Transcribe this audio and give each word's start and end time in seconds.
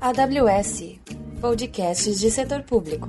AWS 0.00 1.00
Podcasts 1.40 2.20
de 2.20 2.30
Setor 2.30 2.62
Público. 2.62 3.08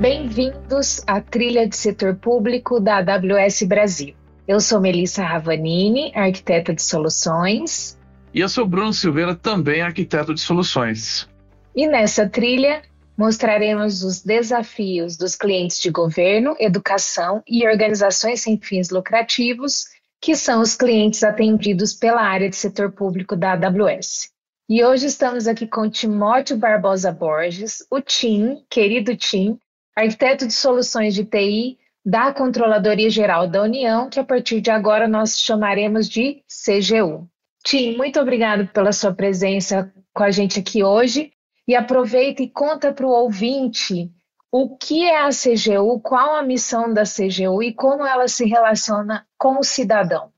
Bem-vindos 0.00 1.02
à 1.06 1.20
trilha 1.20 1.68
de 1.68 1.76
setor 1.76 2.14
público 2.16 2.78
da 2.78 2.98
AWS 2.98 3.62
Brasil. 3.64 4.14
Eu 4.46 4.60
sou 4.60 4.80
Melissa 4.80 5.24
Ravanini, 5.24 6.12
arquiteta 6.14 6.72
de 6.72 6.82
soluções. 6.82 7.98
E 8.32 8.40
eu 8.40 8.48
sou 8.48 8.66
Bruno 8.66 8.92
Silveira, 8.92 9.34
também 9.34 9.82
arquiteto 9.82 10.32
de 10.32 10.40
soluções. 10.40 11.28
E 11.74 11.86
nessa 11.86 12.28
trilha 12.28 12.82
mostraremos 13.18 14.04
os 14.04 14.22
desafios 14.22 15.16
dos 15.16 15.34
clientes 15.34 15.80
de 15.80 15.90
governo, 15.90 16.54
educação 16.60 17.42
e 17.48 17.66
organizações 17.66 18.42
sem 18.42 18.56
fins 18.56 18.90
lucrativos, 18.90 19.86
que 20.20 20.36
são 20.36 20.60
os 20.60 20.76
clientes 20.76 21.24
atendidos 21.24 21.92
pela 21.92 22.22
área 22.22 22.48
de 22.48 22.54
setor 22.54 22.92
público 22.92 23.34
da 23.34 23.54
AWS. 23.54 24.30
E 24.70 24.84
hoje 24.84 25.06
estamos 25.06 25.48
aqui 25.48 25.66
com 25.66 25.90
Timóteo 25.90 26.56
Barbosa 26.56 27.10
Borges, 27.10 27.78
o 27.90 28.00
Tim, 28.00 28.62
querido 28.70 29.16
Tim, 29.16 29.58
arquiteto 29.96 30.46
de 30.46 30.52
soluções 30.52 31.12
de 31.12 31.24
TI 31.24 31.76
da 32.04 32.32
Controladoria 32.32 33.10
Geral 33.10 33.48
da 33.48 33.62
União, 33.62 34.08
que 34.08 34.20
a 34.20 34.24
partir 34.24 34.60
de 34.60 34.70
agora 34.70 35.08
nós 35.08 35.40
chamaremos 35.40 36.08
de 36.08 36.42
CGU. 36.46 37.28
Tim, 37.64 37.96
muito 37.96 38.20
obrigado 38.20 38.68
pela 38.68 38.92
sua 38.92 39.12
presença 39.12 39.92
com 40.14 40.22
a 40.22 40.30
gente 40.30 40.60
aqui 40.60 40.84
hoje. 40.84 41.32
E 41.68 41.76
aproveita 41.76 42.42
e 42.42 42.48
conta 42.48 42.94
para 42.94 43.06
o 43.06 43.10
ouvinte 43.10 44.10
o 44.50 44.74
que 44.74 45.04
é 45.04 45.20
a 45.20 45.28
CGU, 45.28 46.00
qual 46.00 46.34
a 46.34 46.42
missão 46.42 46.94
da 46.94 47.02
CGU 47.02 47.62
e 47.62 47.74
como 47.74 48.06
ela 48.06 48.26
se 48.26 48.46
relaciona 48.46 49.26
com 49.36 49.58
o 49.58 49.62
cidadão. 49.62 50.30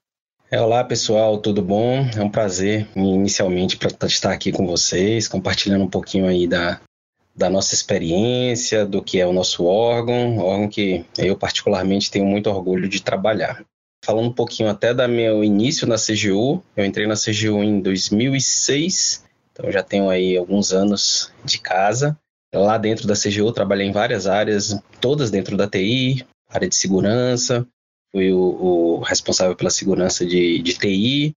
Olá 0.50 0.82
pessoal, 0.82 1.38
tudo 1.38 1.62
bom? 1.62 2.04
É 2.16 2.20
um 2.20 2.28
prazer 2.28 2.88
inicialmente 2.96 3.76
para 3.76 4.08
estar 4.08 4.32
aqui 4.32 4.50
com 4.50 4.66
vocês, 4.66 5.28
compartilhando 5.28 5.84
um 5.84 5.88
pouquinho 5.88 6.26
aí 6.26 6.48
da, 6.48 6.80
da 7.36 7.48
nossa 7.48 7.76
experiência, 7.76 8.84
do 8.84 9.00
que 9.00 9.20
é 9.20 9.24
o 9.24 9.32
nosso 9.32 9.64
órgão, 9.66 10.38
órgão 10.38 10.68
que 10.68 11.04
eu 11.16 11.36
particularmente 11.36 12.10
tenho 12.10 12.26
muito 12.26 12.50
orgulho 12.50 12.88
de 12.88 13.00
trabalhar. 13.00 13.64
Falando 14.04 14.30
um 14.30 14.34
pouquinho 14.34 14.68
até 14.68 14.92
do 14.92 15.06
meu 15.06 15.44
início 15.44 15.86
na 15.86 15.94
CGU, 15.94 16.60
eu 16.76 16.84
entrei 16.84 17.06
na 17.06 17.14
CGU 17.14 17.62
em 17.62 17.80
2006, 17.80 19.29
então 19.60 19.70
já 19.70 19.82
tenho 19.82 20.08
aí 20.08 20.36
alguns 20.36 20.72
anos 20.72 21.32
de 21.44 21.58
casa. 21.58 22.18
Lá 22.52 22.76
dentro 22.78 23.06
da 23.06 23.14
CGU 23.14 23.52
trabalhei 23.52 23.86
em 23.86 23.92
várias 23.92 24.26
áreas, 24.26 24.76
todas 25.00 25.30
dentro 25.30 25.56
da 25.56 25.68
TI, 25.68 26.26
área 26.48 26.68
de 26.68 26.74
segurança, 26.74 27.64
fui 28.10 28.32
o, 28.32 28.40
o 28.40 29.00
responsável 29.00 29.54
pela 29.54 29.70
segurança 29.70 30.26
de, 30.26 30.60
de 30.60 30.74
TI, 30.74 31.32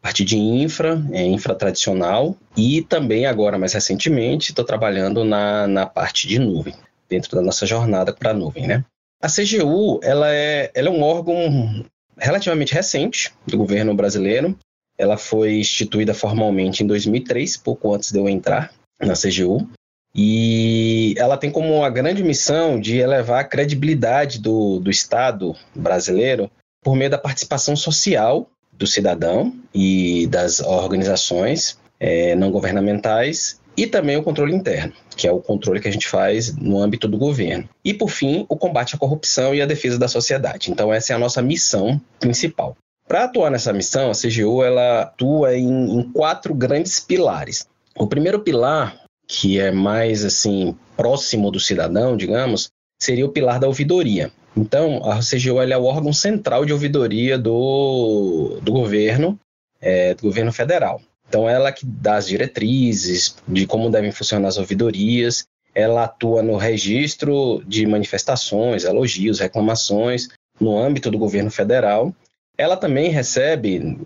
parte 0.00 0.24
de 0.24 0.38
infra, 0.38 1.04
é, 1.12 1.22
infra 1.22 1.54
tradicional, 1.54 2.36
e 2.56 2.80
também 2.82 3.26
agora, 3.26 3.58
mais 3.58 3.74
recentemente, 3.74 4.50
estou 4.50 4.64
trabalhando 4.64 5.22
na, 5.22 5.66
na 5.66 5.84
parte 5.84 6.26
de 6.26 6.38
nuvem, 6.38 6.74
dentro 7.08 7.36
da 7.36 7.42
nossa 7.42 7.66
jornada 7.66 8.12
para 8.12 8.30
a 8.30 8.34
nuvem, 8.34 8.66
né? 8.66 8.84
A 9.22 9.28
CGU, 9.28 10.00
ela 10.02 10.30
é, 10.30 10.70
ela 10.74 10.88
é 10.88 10.90
um 10.90 11.02
órgão 11.02 11.84
relativamente 12.18 12.74
recente 12.74 13.32
do 13.46 13.56
governo 13.56 13.94
brasileiro. 13.94 14.58
Ela 14.96 15.16
foi 15.16 15.58
instituída 15.58 16.14
formalmente 16.14 16.82
em 16.82 16.86
2003, 16.86 17.56
pouco 17.56 17.94
antes 17.94 18.12
de 18.12 18.18
eu 18.18 18.28
entrar 18.28 18.72
na 19.00 19.14
CGU. 19.14 19.68
E 20.14 21.14
ela 21.18 21.36
tem 21.36 21.50
como 21.50 21.74
uma 21.74 21.90
grande 21.90 22.22
missão 22.22 22.78
de 22.78 22.98
elevar 22.98 23.40
a 23.40 23.44
credibilidade 23.44 24.38
do, 24.38 24.78
do 24.78 24.90
Estado 24.90 25.56
brasileiro 25.74 26.48
por 26.82 26.94
meio 26.94 27.10
da 27.10 27.18
participação 27.18 27.74
social 27.74 28.48
do 28.72 28.86
cidadão 28.86 29.52
e 29.74 30.26
das 30.28 30.60
organizações 30.60 31.78
é, 31.98 32.34
não 32.36 32.50
governamentais 32.50 33.60
e 33.76 33.86
também 33.86 34.16
o 34.16 34.22
controle 34.22 34.54
interno, 34.54 34.92
que 35.16 35.26
é 35.26 35.32
o 35.32 35.40
controle 35.40 35.80
que 35.80 35.88
a 35.88 35.90
gente 35.90 36.06
faz 36.06 36.54
no 36.56 36.78
âmbito 36.78 37.08
do 37.08 37.18
governo. 37.18 37.68
E, 37.84 37.92
por 37.92 38.08
fim, 38.08 38.46
o 38.48 38.56
combate 38.56 38.94
à 38.94 38.98
corrupção 38.98 39.54
e 39.54 39.60
a 39.60 39.66
defesa 39.66 39.98
da 39.98 40.06
sociedade. 40.06 40.70
Então, 40.70 40.92
essa 40.92 41.12
é 41.12 41.16
a 41.16 41.18
nossa 41.18 41.42
missão 41.42 42.00
principal. 42.20 42.76
Para 43.06 43.24
atuar 43.24 43.50
nessa 43.50 43.72
missão, 43.72 44.10
a 44.10 44.14
CGU 44.14 44.62
ela 44.62 45.02
atua 45.02 45.56
em, 45.56 45.98
em 45.98 46.12
quatro 46.12 46.54
grandes 46.54 47.00
pilares. 47.00 47.66
O 47.96 48.06
primeiro 48.06 48.40
pilar, 48.40 48.98
que 49.28 49.60
é 49.60 49.70
mais 49.70 50.24
assim 50.24 50.76
próximo 50.96 51.50
do 51.50 51.60
cidadão, 51.60 52.16
digamos, 52.16 52.70
seria 52.98 53.26
o 53.26 53.30
pilar 53.30 53.60
da 53.60 53.66
ouvidoria. 53.66 54.32
Então, 54.56 55.02
a 55.04 55.18
CGU 55.18 55.60
é 55.60 55.76
o 55.76 55.84
órgão 55.84 56.12
central 56.12 56.64
de 56.64 56.72
ouvidoria 56.72 57.36
do, 57.36 58.58
do 58.62 58.72
governo, 58.72 59.38
é, 59.80 60.14
do 60.14 60.22
governo 60.22 60.52
federal. 60.52 61.00
Então, 61.28 61.48
ela 61.48 61.72
que 61.72 61.84
dá 61.84 62.16
as 62.16 62.28
diretrizes 62.28 63.36
de 63.46 63.66
como 63.66 63.90
devem 63.90 64.12
funcionar 64.12 64.48
as 64.48 64.58
ouvidorias, 64.58 65.44
ela 65.74 66.04
atua 66.04 66.42
no 66.42 66.56
registro 66.56 67.62
de 67.66 67.86
manifestações, 67.86 68.84
elogios, 68.84 69.40
reclamações 69.40 70.28
no 70.60 70.78
âmbito 70.78 71.10
do 71.10 71.18
governo 71.18 71.50
federal. 71.50 72.14
Ela 72.56 72.76
também 72.76 73.10
recebe, 73.10 73.98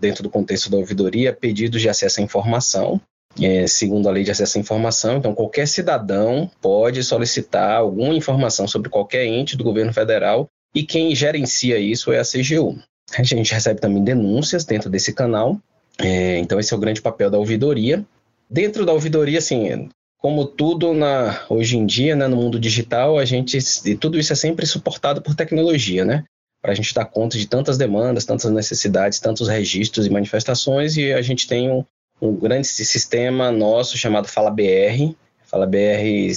dentro 0.00 0.22
do 0.22 0.30
contexto 0.30 0.70
da 0.70 0.76
ouvidoria, 0.76 1.32
pedidos 1.32 1.80
de 1.80 1.88
acesso 1.88 2.20
à 2.20 2.22
informação, 2.22 3.00
é, 3.40 3.66
segundo 3.66 4.08
a 4.08 4.12
lei 4.12 4.22
de 4.22 4.30
acesso 4.30 4.58
à 4.58 4.60
informação. 4.60 5.16
Então, 5.16 5.34
qualquer 5.34 5.66
cidadão 5.66 6.50
pode 6.60 7.02
solicitar 7.02 7.78
alguma 7.78 8.14
informação 8.14 8.68
sobre 8.68 8.88
qualquer 8.88 9.26
ente 9.26 9.56
do 9.56 9.64
governo 9.64 9.92
federal 9.92 10.48
e 10.74 10.82
quem 10.82 11.14
gerencia 11.14 11.78
isso 11.78 12.12
é 12.12 12.18
a 12.18 12.24
CGU. 12.24 12.78
A 13.16 13.22
gente 13.22 13.52
recebe 13.52 13.80
também 13.80 14.02
denúncias 14.02 14.64
dentro 14.64 14.90
desse 14.90 15.12
canal. 15.12 15.58
É, 15.98 16.38
então, 16.38 16.60
esse 16.60 16.72
é 16.72 16.76
o 16.76 16.80
grande 16.80 17.02
papel 17.02 17.30
da 17.30 17.38
ouvidoria. 17.38 18.04
Dentro 18.48 18.86
da 18.86 18.92
ouvidoria, 18.92 19.38
assim, 19.38 19.88
como 20.18 20.44
tudo 20.44 20.92
na, 20.92 21.44
hoje 21.48 21.76
em 21.76 21.86
dia, 21.86 22.14
né, 22.14 22.26
no 22.26 22.36
mundo 22.36 22.58
digital, 22.58 23.18
a 23.18 23.24
gente 23.24 23.58
tudo 23.96 24.18
isso 24.18 24.32
é 24.32 24.36
sempre 24.36 24.66
suportado 24.66 25.20
por 25.20 25.34
tecnologia, 25.34 26.04
né? 26.04 26.24
Para 26.66 26.72
a 26.72 26.74
gente 26.74 26.92
dar 26.92 27.04
conta 27.04 27.38
de 27.38 27.46
tantas 27.46 27.78
demandas, 27.78 28.24
tantas 28.24 28.50
necessidades, 28.50 29.20
tantos 29.20 29.46
registros 29.46 30.04
e 30.04 30.10
manifestações, 30.10 30.96
e 30.96 31.12
a 31.12 31.22
gente 31.22 31.46
tem 31.46 31.70
um, 31.70 31.84
um 32.20 32.34
grande 32.34 32.66
sistema 32.66 33.52
nosso 33.52 33.96
chamado 33.96 34.26
FalaBR. 34.26 35.14
FalaBR 35.44 36.32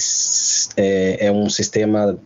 é, 0.76 1.26
é 1.26 1.32
um 1.32 1.50
sistema 1.50 2.16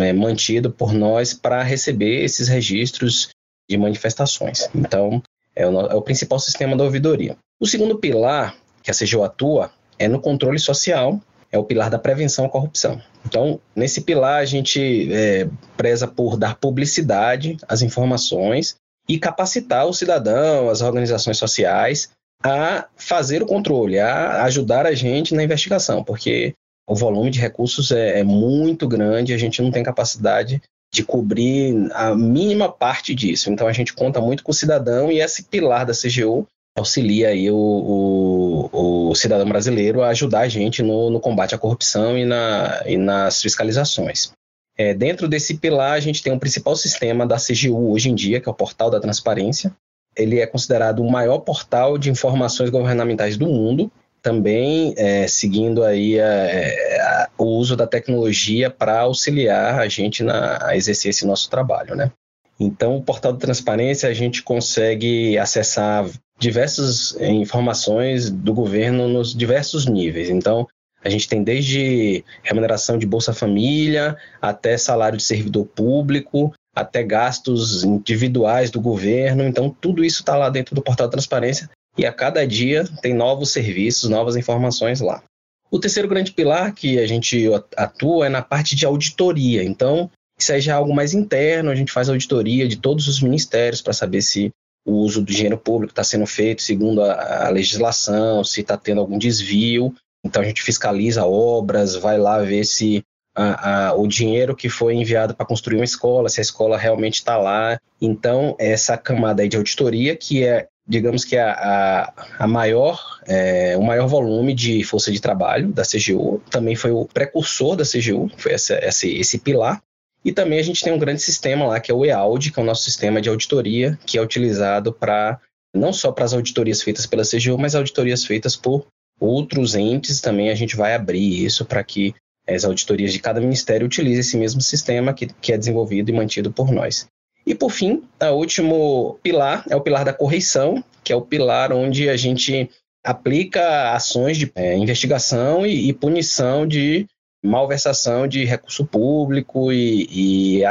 é, 0.00 0.12
mantido 0.14 0.70
por 0.70 0.94
nós 0.94 1.34
para 1.34 1.62
receber 1.62 2.24
esses 2.24 2.48
registros 2.48 3.28
de 3.68 3.76
manifestações. 3.76 4.70
Então, 4.74 5.22
é 5.54 5.66
o, 5.66 5.80
é 5.82 5.94
o, 5.94 6.00
principal 6.00 6.40
sistema 6.40 6.74
da 6.74 6.84
ouvidoria. 6.84 7.36
O 7.60 7.66
segundo 7.66 7.98
pilar 7.98 8.56
que 8.82 8.90
a 8.90 8.94
CGU 8.94 9.22
atua 9.22 9.70
é 9.98 10.08
no 10.08 10.18
controle 10.18 10.58
social, 10.58 11.20
é 11.52 11.58
o 11.58 11.64
pilar 11.64 11.90
da 11.90 11.98
prevenção 11.98 12.44
à 12.44 12.48
corrupção. 12.48 13.00
Então, 13.26 13.60
nesse 13.74 14.02
pilar, 14.02 14.40
a 14.40 14.44
gente 14.44 15.12
é, 15.12 15.48
preza 15.76 16.06
por 16.06 16.36
dar 16.36 16.56
publicidade 16.56 17.56
às 17.68 17.82
informações 17.82 18.76
e 19.08 19.18
capacitar 19.18 19.86
o 19.86 19.92
cidadão, 19.92 20.70
as 20.70 20.80
organizações 20.80 21.38
sociais, 21.38 22.10
a 22.42 22.86
fazer 22.96 23.42
o 23.42 23.46
controle, 23.46 23.98
a 23.98 24.44
ajudar 24.44 24.86
a 24.86 24.94
gente 24.94 25.34
na 25.34 25.42
investigação, 25.42 26.02
porque 26.02 26.54
o 26.88 26.94
volume 26.94 27.30
de 27.30 27.40
recursos 27.40 27.90
é, 27.90 28.20
é 28.20 28.24
muito 28.24 28.88
grande, 28.88 29.34
a 29.34 29.38
gente 29.38 29.60
não 29.60 29.70
tem 29.70 29.82
capacidade 29.82 30.62
de 30.92 31.04
cobrir 31.04 31.88
a 31.92 32.14
mínima 32.14 32.68
parte 32.68 33.14
disso. 33.14 33.50
Então 33.50 33.68
a 33.68 33.72
gente 33.72 33.92
conta 33.92 34.20
muito 34.20 34.42
com 34.42 34.50
o 34.50 34.54
cidadão 34.54 35.10
e 35.10 35.20
esse 35.20 35.44
pilar 35.44 35.86
da 35.86 35.92
CGU 35.92 36.48
auxilia 36.76 37.28
aí 37.28 37.50
o, 37.50 37.56
o, 37.56 39.10
o 39.10 39.14
cidadão 39.14 39.48
brasileiro 39.48 40.02
a 40.02 40.08
ajudar 40.08 40.40
a 40.40 40.48
gente 40.48 40.82
no, 40.82 41.10
no 41.10 41.20
combate 41.20 41.54
à 41.54 41.58
corrupção 41.58 42.16
e, 42.16 42.24
na, 42.24 42.82
e 42.86 42.96
nas 42.96 43.42
fiscalizações. 43.42 44.32
É, 44.76 44.94
dentro 44.94 45.28
desse 45.28 45.58
pilar, 45.58 45.92
a 45.92 46.00
gente 46.00 46.22
tem 46.22 46.32
o 46.32 46.36
um 46.36 46.38
principal 46.38 46.74
sistema 46.74 47.26
da 47.26 47.36
CGU 47.36 47.92
hoje 47.92 48.08
em 48.08 48.14
dia, 48.14 48.40
que 48.40 48.48
é 48.48 48.52
o 48.52 48.54
Portal 48.54 48.88
da 48.88 49.00
Transparência, 49.00 49.74
ele 50.16 50.40
é 50.40 50.46
considerado 50.46 51.00
o 51.00 51.10
maior 51.10 51.38
portal 51.40 51.96
de 51.96 52.10
informações 52.10 52.70
governamentais 52.70 53.36
do 53.36 53.46
mundo, 53.46 53.90
também 54.22 54.92
é, 54.96 55.26
seguindo 55.26 55.82
aí 55.82 56.20
a, 56.20 56.24
é, 56.24 57.00
a, 57.00 57.30
o 57.38 57.44
uso 57.44 57.76
da 57.76 57.86
tecnologia 57.86 58.68
para 58.68 59.00
auxiliar 59.00 59.78
a 59.78 59.88
gente 59.88 60.22
na, 60.22 60.58
a 60.66 60.76
exercer 60.76 61.10
esse 61.10 61.26
nosso 61.26 61.48
trabalho, 61.48 61.94
né? 61.94 62.10
Então, 62.58 62.96
o 62.96 63.02
portal 63.02 63.32
de 63.32 63.38
transparência 63.38 64.08
a 64.08 64.12
gente 64.12 64.42
consegue 64.42 65.38
acessar 65.38 66.06
diversas 66.40 67.14
informações 67.20 68.30
do 68.30 68.52
governo 68.52 69.06
nos 69.06 69.34
diversos 69.34 69.86
níveis. 69.86 70.30
Então, 70.30 70.66
a 71.04 71.08
gente 71.08 71.28
tem 71.28 71.42
desde 71.42 72.24
remuneração 72.42 72.98
de 72.98 73.06
Bolsa 73.06 73.32
Família 73.32 74.16
até 74.40 74.76
salário 74.76 75.18
de 75.18 75.22
servidor 75.22 75.66
público, 75.66 76.52
até 76.74 77.02
gastos 77.02 77.84
individuais 77.84 78.70
do 78.70 78.80
governo. 78.80 79.44
Então, 79.44 79.70
tudo 79.80 80.04
isso 80.04 80.20
está 80.20 80.36
lá 80.36 80.48
dentro 80.50 80.74
do 80.74 80.82
portal 80.82 81.08
transparência 81.08 81.70
e 81.96 82.06
a 82.06 82.12
cada 82.12 82.46
dia 82.46 82.84
tem 83.02 83.14
novos 83.14 83.50
serviços, 83.50 84.08
novas 84.08 84.36
informações 84.36 85.00
lá. 85.00 85.22
O 85.70 85.78
terceiro 85.78 86.08
grande 86.08 86.32
pilar 86.32 86.74
que 86.74 86.98
a 86.98 87.06
gente 87.06 87.46
atua 87.76 88.26
é 88.26 88.28
na 88.28 88.42
parte 88.42 88.74
de 88.74 88.84
auditoria. 88.86 89.62
Então, 89.62 90.10
Isso 90.40 90.52
aí 90.54 90.60
já 90.60 90.72
é 90.72 90.74
algo 90.74 90.94
mais 90.94 91.12
interno, 91.12 91.70
a 91.70 91.74
gente 91.74 91.92
faz 91.92 92.08
auditoria 92.08 92.66
de 92.66 92.76
todos 92.76 93.06
os 93.08 93.20
ministérios 93.20 93.82
para 93.82 93.92
saber 93.92 94.22
se 94.22 94.50
o 94.90 94.96
uso 94.96 95.20
do 95.20 95.32
dinheiro 95.32 95.56
público 95.56 95.92
está 95.92 96.04
sendo 96.04 96.26
feito 96.26 96.62
segundo 96.62 97.02
a, 97.02 97.46
a 97.46 97.48
legislação, 97.50 98.42
se 98.42 98.60
está 98.60 98.76
tendo 98.76 99.00
algum 99.00 99.18
desvio. 99.18 99.94
Então 100.24 100.42
a 100.42 100.44
gente 100.44 100.62
fiscaliza 100.62 101.24
obras, 101.24 101.94
vai 101.94 102.18
lá 102.18 102.38
ver 102.38 102.64
se 102.64 103.02
a, 103.34 103.88
a, 103.88 103.94
o 103.94 104.06
dinheiro 104.06 104.56
que 104.56 104.68
foi 104.68 104.94
enviado 104.94 105.34
para 105.34 105.46
construir 105.46 105.76
uma 105.76 105.84
escola, 105.84 106.28
se 106.28 106.40
a 106.40 106.42
escola 106.42 106.76
realmente 106.76 107.14
está 107.14 107.36
lá. 107.36 107.78
Então, 108.00 108.56
essa 108.58 108.96
camada 108.96 109.46
de 109.48 109.56
auditoria, 109.56 110.16
que 110.16 110.44
é, 110.44 110.66
digamos 110.86 111.24
que 111.24 111.36
a, 111.36 111.52
a, 111.52 112.12
a 112.40 112.46
maior, 112.46 113.20
é, 113.26 113.76
o 113.76 113.82
maior 113.82 114.08
volume 114.08 114.54
de 114.54 114.82
força 114.84 115.12
de 115.12 115.20
trabalho 115.20 115.68
da 115.68 115.82
CGU, 115.82 116.42
também 116.50 116.74
foi 116.74 116.90
o 116.90 117.06
precursor 117.06 117.76
da 117.76 117.84
CGU, 117.84 118.30
foi 118.36 118.52
essa, 118.52 118.78
esse, 118.84 119.16
esse 119.16 119.38
pilar. 119.38 119.80
E 120.24 120.32
também 120.32 120.58
a 120.58 120.62
gente 120.62 120.82
tem 120.82 120.92
um 120.92 120.98
grande 120.98 121.22
sistema 121.22 121.66
lá, 121.66 121.80
que 121.80 121.90
é 121.90 121.94
o 121.94 122.04
EAUD, 122.04 122.52
que 122.52 122.60
é 122.60 122.62
o 122.62 122.66
nosso 122.66 122.84
sistema 122.84 123.20
de 123.20 123.28
auditoria, 123.28 123.98
que 124.04 124.18
é 124.18 124.22
utilizado 124.22 124.92
para 124.92 125.40
não 125.74 125.92
só 125.92 126.12
para 126.12 126.24
as 126.24 126.32
auditorias 126.32 126.82
feitas 126.82 127.06
pela 127.06 127.22
CGU, 127.22 127.56
mas 127.56 127.74
auditorias 127.74 128.24
feitas 128.24 128.56
por 128.56 128.86
outros 129.18 129.74
entes 129.74 130.20
também 130.20 130.50
a 130.50 130.54
gente 130.54 130.76
vai 130.76 130.94
abrir 130.94 131.44
isso 131.44 131.64
para 131.64 131.84
que 131.84 132.14
as 132.48 132.64
auditorias 132.64 133.12
de 133.12 133.18
cada 133.18 133.40
ministério 133.40 133.86
utilizem 133.86 134.20
esse 134.20 134.36
mesmo 134.36 134.60
sistema 134.60 135.12
que, 135.12 135.26
que 135.26 135.52
é 135.52 135.58
desenvolvido 135.58 136.10
e 136.10 136.12
mantido 136.12 136.50
por 136.50 136.72
nós. 136.72 137.06
E 137.46 137.54
por 137.54 137.70
fim, 137.70 138.02
o 138.20 138.34
último 138.34 139.18
pilar 139.22 139.64
é 139.68 139.76
o 139.76 139.80
pilar 139.80 140.04
da 140.04 140.12
correição, 140.12 140.82
que 141.02 141.12
é 141.12 141.16
o 141.16 141.22
pilar 141.22 141.72
onde 141.72 142.08
a 142.08 142.16
gente 142.16 142.68
aplica 143.04 143.92
ações 143.92 144.36
de 144.36 144.50
é, 144.54 144.76
investigação 144.76 145.66
e, 145.66 145.88
e, 145.88 145.92
punição 145.92 146.66
de 146.66 147.06
malversação 147.42 148.26
de 148.26 148.44
recurso 148.44 148.84
público 148.84 149.72
e, 149.72 150.58
e 150.60 150.64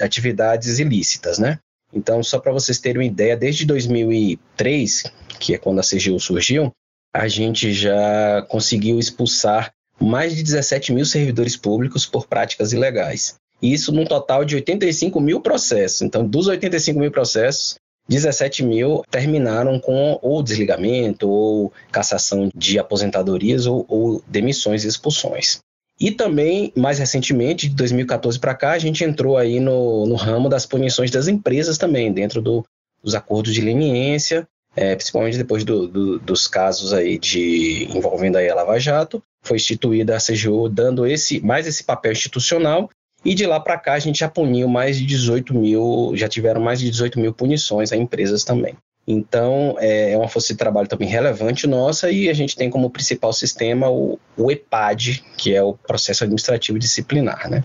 atividades 0.00 0.78
ilícitas, 0.78 1.38
né? 1.38 1.58
Então, 1.92 2.22
só 2.22 2.38
para 2.38 2.52
vocês 2.52 2.78
terem 2.78 3.00
uma 3.00 3.06
ideia, 3.06 3.36
desde 3.36 3.64
2003, 3.64 5.04
que 5.38 5.54
é 5.54 5.58
quando 5.58 5.78
a 5.78 5.82
CGU 5.82 6.18
surgiu, 6.20 6.70
a 7.14 7.28
gente 7.28 7.72
já 7.72 8.44
conseguiu 8.48 8.98
expulsar 8.98 9.72
mais 9.98 10.36
de 10.36 10.42
17 10.42 10.92
mil 10.92 11.04
servidores 11.04 11.56
públicos 11.56 12.04
por 12.04 12.26
práticas 12.26 12.72
ilegais. 12.72 13.36
Isso 13.60 13.92
num 13.92 14.04
total 14.04 14.44
de 14.44 14.54
85 14.56 15.20
mil 15.20 15.40
processos. 15.40 16.02
Então, 16.02 16.26
dos 16.26 16.46
85 16.46 16.98
mil 16.98 17.10
processos, 17.10 17.76
17 18.08 18.62
mil 18.64 19.02
terminaram 19.10 19.80
com 19.80 20.18
ou 20.22 20.42
desligamento, 20.42 21.28
ou 21.28 21.72
cassação 21.90 22.48
de 22.54 22.78
aposentadorias, 22.78 23.66
ou, 23.66 23.84
ou 23.88 24.22
demissões 24.26 24.84
e 24.84 24.88
expulsões. 24.88 25.58
E 26.00 26.12
também, 26.12 26.72
mais 26.76 26.98
recentemente, 26.98 27.68
de 27.68 27.74
2014 27.74 28.38
para 28.38 28.54
cá, 28.54 28.72
a 28.72 28.78
gente 28.78 29.02
entrou 29.02 29.36
aí 29.36 29.58
no, 29.58 30.06
no 30.06 30.14
ramo 30.14 30.48
das 30.48 30.64
punições 30.64 31.10
das 31.10 31.26
empresas 31.26 31.76
também, 31.76 32.12
dentro 32.12 32.40
do, 32.40 32.64
dos 33.02 33.14
acordos 33.14 33.52
de 33.52 33.60
leniência, 33.60 34.46
é, 34.76 34.94
principalmente 34.94 35.36
depois 35.36 35.64
do, 35.64 35.88
do, 35.88 36.18
dos 36.20 36.46
casos 36.46 36.92
aí 36.92 37.18
de 37.18 37.88
envolvendo 37.92 38.36
aí 38.36 38.48
a 38.48 38.54
Lava 38.54 38.78
Jato, 38.78 39.20
foi 39.42 39.56
instituída 39.56 40.16
a 40.16 40.20
CGU 40.20 40.68
dando 40.68 41.06
esse 41.06 41.40
mais 41.40 41.66
esse 41.66 41.82
papel 41.82 42.12
institucional 42.12 42.88
e 43.24 43.34
de 43.34 43.46
lá 43.46 43.58
para 43.58 43.78
cá 43.78 43.94
a 43.94 43.98
gente 43.98 44.20
já 44.20 44.28
puniu 44.28 44.68
mais 44.68 44.96
de 44.96 45.04
18 45.04 45.52
mil, 45.52 46.12
já 46.14 46.28
tiveram 46.28 46.60
mais 46.60 46.78
de 46.78 46.90
18 46.90 47.18
mil 47.18 47.32
punições 47.32 47.90
a 47.90 47.96
empresas 47.96 48.44
também. 48.44 48.76
Então 49.10 49.74
é, 49.78 50.12
é 50.12 50.18
uma 50.18 50.28
força 50.28 50.52
de 50.52 50.58
trabalho 50.58 50.86
também 50.86 51.08
relevante 51.08 51.66
nossa 51.66 52.10
e 52.10 52.28
a 52.28 52.34
gente 52.34 52.54
tem 52.54 52.68
como 52.68 52.90
principal 52.90 53.32
sistema 53.32 53.88
o, 53.88 54.18
o 54.36 54.50
EPAD, 54.52 55.24
que 55.34 55.54
é 55.54 55.62
o 55.62 55.72
processo 55.72 56.24
administrativo 56.24 56.78
disciplinar, 56.78 57.48
né? 57.48 57.64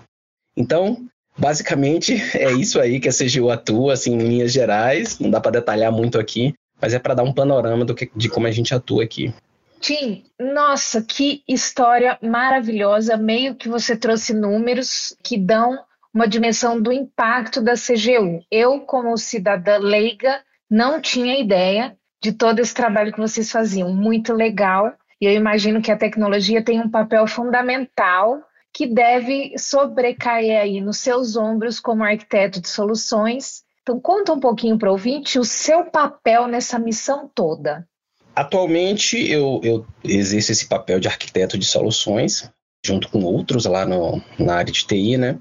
Então 0.55 1.05
basicamente 1.37 2.13
é 2.37 2.49
isso 2.53 2.79
aí 2.79 2.97
que 2.97 3.09
a 3.09 3.11
CGU 3.11 3.49
atua, 3.49 3.91
assim, 3.93 4.13
em 4.13 4.19
linhas 4.19 4.53
gerais. 4.53 5.19
Não 5.19 5.29
dá 5.29 5.41
para 5.41 5.51
detalhar 5.51 5.91
muito 5.91 6.17
aqui, 6.17 6.53
mas 6.81 6.93
é 6.93 6.99
para 6.99 7.13
dar 7.13 7.23
um 7.23 7.33
panorama 7.33 7.83
do 7.83 7.93
que, 7.93 8.09
de 8.15 8.29
como 8.29 8.47
a 8.47 8.51
gente 8.51 8.73
atua 8.73 9.03
aqui. 9.03 9.33
Tim, 9.81 10.23
nossa, 10.39 11.01
que 11.01 11.43
história 11.45 12.17
maravilhosa. 12.21 13.17
Meio 13.17 13.53
que 13.53 13.67
você 13.67 13.97
trouxe 13.97 14.33
números 14.33 15.13
que 15.21 15.37
dão 15.37 15.77
uma 16.13 16.25
dimensão 16.25 16.81
do 16.81 16.89
impacto 16.89 17.61
da 17.61 17.73
CGU. 17.73 18.41
Eu, 18.49 18.79
como 18.79 19.17
cidadã 19.17 19.77
leiga, 19.77 20.39
não 20.73 20.99
tinha 20.99 21.39
ideia 21.39 21.95
de 22.21 22.31
todo 22.31 22.59
esse 22.59 22.73
trabalho 22.73 23.13
que 23.13 23.19
vocês 23.19 23.51
faziam. 23.51 23.93
Muito 23.93 24.33
legal. 24.33 24.93
E 25.21 25.25
eu 25.25 25.31
imagino 25.31 25.81
que 25.81 25.91
a 25.91 25.97
tecnologia 25.97 26.63
tem 26.63 26.81
um 26.81 26.89
papel 26.89 27.27
fundamental 27.27 28.41
que 28.73 28.87
deve 28.87 29.53
sobrecair 29.57 30.59
aí 30.59 30.81
nos 30.81 30.97
seus 30.97 31.35
ombros 31.35 31.79
como 31.79 32.03
arquiteto 32.03 32.59
de 32.59 32.67
soluções 32.67 33.63
então, 33.83 33.99
conta 33.99 34.31
um 34.31 34.39
pouquinho 34.39 34.77
para 34.77 34.89
o 34.89 34.93
ouvinte 34.93 35.37
o 35.37 35.43
seu 35.43 35.83
papel 35.85 36.47
nessa 36.47 36.79
missão 36.79 37.29
toda. 37.35 37.85
Atualmente, 38.33 39.17
eu, 39.29 39.59
eu 39.61 39.85
exerço 40.03 40.53
esse 40.53 40.67
papel 40.67 40.99
de 40.99 41.07
arquiteto 41.07 41.57
de 41.57 41.65
soluções, 41.65 42.49
junto 42.83 43.09
com 43.09 43.23
outros 43.23 43.65
lá 43.65 43.85
no, 43.85 44.21
na 44.39 44.55
área 44.55 44.71
de 44.71 44.87
TI, 44.87 45.17
né? 45.17 45.37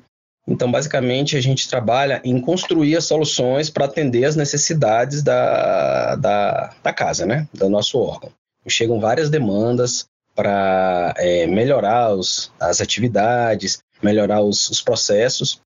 Então, 0.46 0.70
basicamente, 0.70 1.36
a 1.36 1.40
gente 1.40 1.68
trabalha 1.68 2.20
em 2.24 2.40
construir 2.40 2.96
as 2.96 3.04
soluções 3.04 3.70
para 3.70 3.84
atender 3.84 4.24
as 4.24 4.34
necessidades 4.34 5.22
da, 5.22 6.16
da, 6.16 6.74
da, 6.82 6.92
casa, 6.92 7.24
né? 7.24 7.48
Do 7.54 7.68
nosso 7.68 7.98
órgão. 7.98 8.30
Chegam 8.68 8.98
várias 8.98 9.30
demandas 9.30 10.06
para 10.34 11.14
é, 11.16 11.46
melhorar 11.46 12.12
os, 12.12 12.50
as 12.58 12.80
atividades, 12.80 13.78
melhorar 14.02 14.42
os, 14.42 14.68
os 14.68 14.80
processos, 14.80 15.60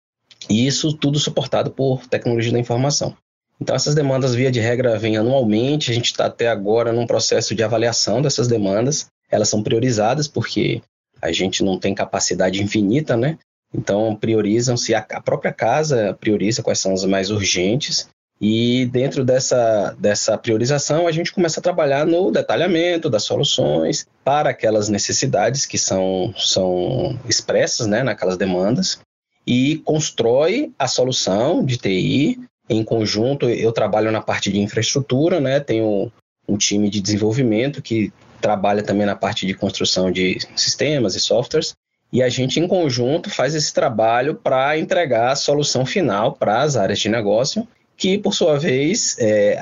e 0.49 0.67
isso 0.67 0.93
tudo 0.93 1.19
suportado 1.19 1.71
por 1.71 2.07
tecnologia 2.07 2.53
da 2.53 2.59
informação. 2.59 3.17
Então, 3.61 3.75
essas 3.75 3.95
demandas, 3.95 4.35
via 4.35 4.51
de 4.51 4.61
regra, 4.61 4.99
vêm 4.99 5.17
anualmente. 5.17 5.91
A 5.91 5.95
gente 5.95 6.07
está 6.07 6.27
até 6.27 6.49
agora 6.49 6.93
num 6.93 7.07
processo 7.07 7.55
de 7.55 7.63
avaliação 7.63 8.21
dessas 8.21 8.47
demandas. 8.47 9.07
Elas 9.31 9.49
são 9.49 9.63
priorizadas 9.63 10.29
porque 10.29 10.83
a 11.21 11.33
gente 11.33 11.65
não 11.65 11.79
tem 11.79 11.95
capacidade 11.95 12.63
infinita, 12.63 13.17
né? 13.17 13.39
Então, 13.77 14.17
priorizam-se, 14.17 14.95
a 14.95 15.03
própria 15.21 15.53
casa 15.53 16.17
prioriza 16.19 16.63
quais 16.63 16.79
são 16.79 16.93
as 16.95 17.05
mais 17.05 17.31
urgentes. 17.31 18.09
E 18.41 18.87
dentro 18.87 19.25
dessa, 19.25 19.95
dessa 19.99 20.37
priorização, 20.37 21.07
a 21.07 21.13
gente 21.13 21.33
começa 21.33 21.61
a 21.61 21.63
trabalhar 21.63 22.07
no 22.07 22.31
detalhamento 22.31 23.09
das 23.09 23.25
soluções 23.25 24.07
para 24.25 24.51
aquelas 24.51 24.89
necessidades 24.89 25.65
que 25.65 25.79
são, 25.79 26.35
são 26.37 27.19
expressas 27.29 27.87
né, 27.87 28.03
naquelas 28.03 28.37
demandas 28.37 28.99
e 29.47 29.77
constrói 29.85 30.73
a 30.79 30.89
solução 30.89 31.65
de 31.65 31.77
TI 31.77 32.41
em 32.69 32.83
conjunto. 32.83 33.49
Eu 33.49 33.73
trabalho 33.73 34.11
na 34.11 34.21
parte 34.21 34.51
de 34.51 34.59
infraestrutura, 34.59 35.41
né? 35.41 35.61
Tenho 35.61 36.11
um 36.49 36.57
time 36.57 36.91
de 36.91 37.01
desenvolvimento 37.01 37.81
que 37.81 38.13
trabalha 38.41 38.83
também 38.83 39.07
na 39.07 39.17
parte 39.17 39.47
de 39.47 39.55
construção 39.55 40.11
de 40.11 40.39
sistemas 40.57 41.15
e 41.15 41.21
softwares. 41.21 41.75
E 42.13 42.23
a 42.23 42.29
gente, 42.29 42.61
em 42.61 42.69
conjunto, 42.69 43.31
faz 43.31 43.55
esse 43.55 43.73
trabalho 43.73 44.35
para 44.35 44.79
entregar 44.79 45.33
a 45.33 45.37
solução 45.37 45.85
final 45.85 46.33
para 46.33 46.63
as 46.63 46.77
áreas 46.77 46.99
de 46.99 47.09
negócio, 47.09 47.67
que, 47.97 48.19
por 48.19 48.35
sua 48.35 48.59
vez, 48.59 49.17
é, 49.19 49.59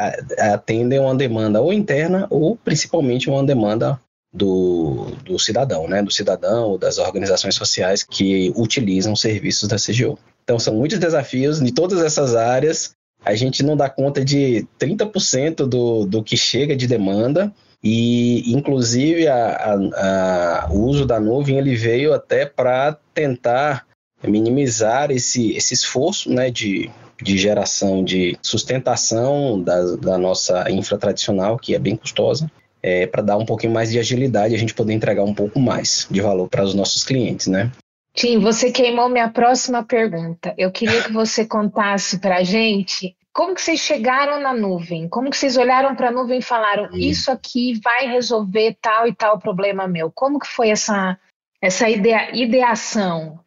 atendem 0.53 0.99
uma 0.99 1.15
demanda 1.15 1.61
ou 1.61 1.73
interna 1.73 2.27
ou, 2.29 2.57
principalmente, 2.57 3.31
uma 3.31 3.45
demanda 3.45 3.99
do, 4.33 5.13
do 5.25 5.39
cidadão, 5.39 5.87
né? 5.87 6.03
do 6.03 6.11
cidadão 6.11 6.71
ou 6.71 6.79
das 6.79 6.99
organizações 6.99 7.55
sociais 7.55 8.03
que 8.03 8.53
utilizam 8.57 9.15
serviços 9.15 9.69
da 9.69 9.77
CGU. 9.77 10.19
Então, 10.43 10.59
são 10.59 10.75
muitos 10.75 10.99
desafios 10.99 11.61
de 11.61 11.73
todas 11.73 12.03
essas 12.03 12.35
áreas. 12.35 12.95
A 13.25 13.35
gente 13.35 13.63
não 13.63 13.77
dá 13.77 13.89
conta 13.89 14.25
de 14.25 14.67
30% 14.79 15.67
do, 15.67 16.05
do 16.05 16.23
que 16.23 16.37
chega 16.37 16.77
de 16.77 16.87
demanda, 16.87 17.53
e 17.85 18.51
inclusive 18.51 19.29
a, 19.29 19.37
a, 19.37 19.75
a, 19.75 20.69
o 20.73 20.87
uso 20.87 21.05
da 21.05 21.21
nuvem 21.21 21.59
ele 21.59 21.77
veio 21.77 22.15
até 22.15 22.47
para 22.47 22.97
tentar 23.13 23.87
minimizar 24.27 25.11
esse, 25.11 25.53
esse 25.53 25.75
esforço 25.75 26.33
né, 26.33 26.51
de, 26.51 26.91
de 27.23 27.37
geração 27.37 28.03
de 28.03 28.39
sustentação 28.41 29.61
da, 29.61 29.97
da 29.97 30.17
nossa 30.17 30.71
infra 30.71 30.97
tradicional, 30.97 31.59
que 31.59 31.75
é 31.75 31.79
bem 31.79 31.95
custosa, 31.95 32.51
é, 32.83 33.07
para 33.07 33.21
dar 33.21 33.37
um 33.37 33.45
pouquinho 33.45 33.75
mais 33.75 33.93
de 33.93 33.99
agilidade 33.99 34.55
a 34.55 34.59
gente 34.59 34.73
poder 34.73 34.95
entregar 34.95 35.23
um 35.23 35.35
pouco 35.35 35.61
mais 35.61 36.07
de 36.11 36.23
valor 36.23 36.49
para 36.49 36.65
os 36.65 36.75
nossos 36.75 37.05
clientes, 37.05 37.49
né? 37.49 37.71
Tim, 38.15 38.39
você 38.39 38.71
queimou 38.71 39.11
minha 39.11 39.29
próxima 39.29 39.83
pergunta. 39.83 40.55
Eu 40.57 40.71
queria 40.71 41.03
que 41.03 41.13
você 41.13 41.45
contasse 41.45 42.19
para 42.19 42.37
a 42.37 42.43
gente 42.45 43.15
como 43.35 43.55
que 43.55 43.61
vocês 43.61 43.81
chegaram 43.81 44.41
na 44.41 44.55
nuvem? 44.55 45.09
Como 45.09 45.29
que 45.29 45.37
vocês 45.37 45.57
olharam 45.57 45.95
para 45.95 46.09
a 46.09 46.13
nuvem 46.13 46.39
e 46.39 46.43
falaram 46.43 46.85
hum. 46.85 46.97
isso 46.97 47.31
aqui 47.31 47.79
vai 47.83 48.07
resolver 48.07 48.77
tal 48.81 49.07
e 49.07 49.15
tal 49.15 49.39
problema 49.39 49.87
meu? 49.87 50.11
Como 50.11 50.39
que 50.39 50.47
foi 50.47 50.71
essa 50.71 51.19
essa 51.61 51.89
idea, 51.89 52.35
ideação? 52.35 53.41